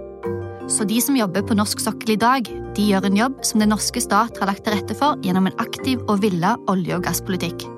Så 0.66 0.82
de 0.88 0.98
som 0.98 1.14
jobber 1.14 1.44
på 1.46 1.54
norsk 1.54 1.78
sokkel 1.78 2.16
i 2.16 2.18
dag, 2.18 2.48
de 2.74 2.88
gjør 2.88 3.06
en 3.06 3.20
jobb 3.20 3.38
som 3.46 3.62
den 3.62 3.70
norske 3.70 4.02
stat 4.02 4.40
har 4.40 4.50
lagt 4.50 4.64
til 4.66 4.74
rette 4.74 4.96
for 4.98 5.20
gjennom 5.22 5.46
en 5.46 5.62
aktiv 5.62 6.02
og 6.08 6.24
villa 6.24 6.56
olje- 6.72 6.96
og 6.96 7.06
gasspolitikk. 7.06 7.68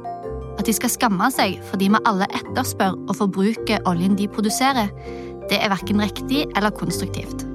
At 0.58 0.66
de 0.66 0.72
skal 0.74 0.90
skamme 0.90 1.28
seg 1.34 1.60
fordi 1.68 1.90
vi 1.92 2.00
alle 2.08 2.30
etterspør 2.40 2.96
og 3.04 3.14
forbruker 3.20 3.84
oljen 3.90 4.16
de 4.16 4.30
produserer, 4.30 4.88
Det 5.48 5.56
er 5.64 5.70
verken 5.72 5.96
riktig 5.96 6.42
eller 6.56 6.68
konstruktivt. 6.76 7.46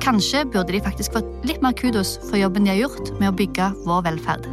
Kanskje 0.00 0.46
burde 0.48 0.72
de 0.72 0.80
faktisk 0.80 1.12
fått 1.12 1.28
litt 1.44 1.60
mer 1.60 1.74
kudos 1.76 2.14
for 2.24 2.40
jobben 2.40 2.64
de 2.64 2.72
har 2.72 2.78
gjort 2.80 3.10
med 3.20 3.28
å 3.28 3.36
bygge 3.36 3.66
vår 3.84 4.06
velferd. 4.06 4.46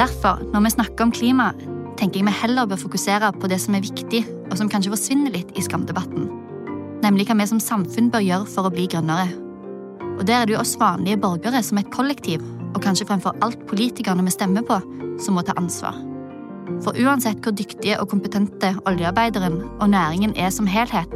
Derfor, 0.00 0.40
når 0.50 0.64
vi 0.64 0.72
snakker 0.74 1.06
om 1.06 1.12
klima, 1.14 1.52
tenker 2.00 2.18
jeg 2.18 2.26
vi 2.26 2.34
heller 2.40 2.66
bør 2.66 2.80
fokusere 2.80 3.30
på 3.38 3.50
det 3.50 3.60
som 3.62 3.76
er 3.78 3.84
viktig, 3.84 4.24
og 4.50 4.56
som 4.58 4.70
kanskje 4.72 4.90
forsvinner 4.90 5.34
litt 5.36 5.52
i 5.54 5.62
skamdebatten. 5.62 6.26
Nemlig 7.04 7.28
hva 7.28 7.36
vi 7.38 7.46
som 7.50 7.62
samfunn 7.62 8.10
bør 8.10 8.24
gjøre 8.26 8.48
for 8.50 8.66
å 8.66 8.72
bli 8.74 8.88
grønnere. 8.90 9.28
Og 10.16 10.24
der 10.26 10.42
er 10.42 10.50
det 10.50 10.56
jo 10.56 10.62
oss 10.64 10.74
vanlige 10.80 11.20
borgere 11.22 11.62
som 11.62 11.78
et 11.78 11.92
kollektiv, 11.94 12.42
og 12.72 12.82
kanskje 12.82 13.06
fremfor 13.06 13.38
alt 13.44 13.62
politikerne 13.70 14.24
vi 14.26 14.34
stemmer 14.34 14.66
på, 14.66 14.80
som 15.22 15.38
må 15.38 15.46
ta 15.46 15.54
ansvar. 15.60 15.94
For 16.82 16.98
uansett 16.98 17.38
hvor 17.44 17.54
dyktige 17.54 18.00
og 18.02 18.10
kompetente 18.10 18.74
oljearbeideren 18.88 19.60
og 19.78 19.90
næringen 19.94 20.34
er 20.34 20.50
som 20.54 20.66
helhet, 20.66 21.10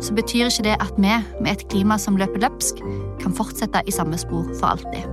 så 0.00 0.14
betyr 0.14 0.48
ikke 0.48 0.66
det 0.68 0.76
at 0.78 0.94
vi, 0.96 1.14
med 1.40 1.52
et 1.52 1.68
klima 1.70 1.98
som 1.98 2.16
løper 2.16 2.42
løpsk, 2.44 2.82
kan 3.22 3.34
fortsette 3.34 3.82
i 3.86 3.94
samme 3.94 4.18
spor 4.18 4.46
for 4.60 4.74
alltid. 4.74 5.06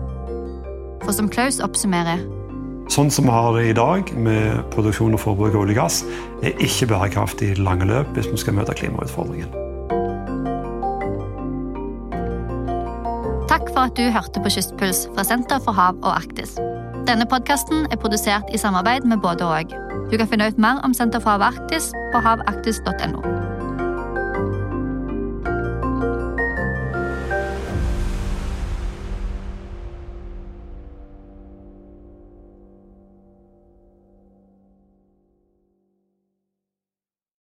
For 1.06 1.14
som 1.14 1.30
Klaus 1.30 1.62
oppsummerer 1.62 2.24
Sånn 2.94 3.10
som 3.10 3.26
vi 3.26 3.34
har 3.34 3.48
det 3.56 3.64
i 3.66 3.74
dag, 3.74 4.10
med 4.14 4.60
produksjon 4.74 5.16
og 5.18 5.22
forbruk 5.24 5.56
av 5.56 5.64
olje 5.64 5.74
og 5.74 5.80
gass, 5.80 6.04
er 6.46 6.54
ikke 6.62 6.92
bærekraftig 6.92 7.48
i 7.50 7.56
det 7.58 7.66
lange 7.66 7.88
løp 7.90 8.12
hvis 8.14 8.30
vi 8.30 8.38
skal 8.38 8.60
møte 8.60 8.76
klimautfordringen. 8.78 9.50
Takk 13.50 13.72
for 13.72 13.88
at 13.88 13.98
du 13.98 14.06
hørte 14.14 14.44
på 14.44 14.54
Kystpuls 14.54 15.08
fra 15.16 15.26
Senter 15.26 15.64
for 15.66 15.74
hav 15.74 15.98
og 16.04 16.12
Arktis. 16.14 16.60
Denne 17.10 17.26
podkasten 17.30 17.88
er 17.90 18.02
produsert 18.02 18.54
i 18.54 18.62
samarbeid 18.62 19.06
med 19.10 19.22
både 19.26 19.50
og. 19.50 19.74
Du 20.12 20.18
kan 20.22 20.30
finne 20.30 20.50
ut 20.50 20.62
mer 20.62 20.84
om 20.86 20.94
Senter 20.94 21.24
for 21.24 21.34
hav 21.34 21.42
og 21.42 21.56
Arktis 21.56 21.90
på 22.14 22.22
havaktis.no. 22.22 23.35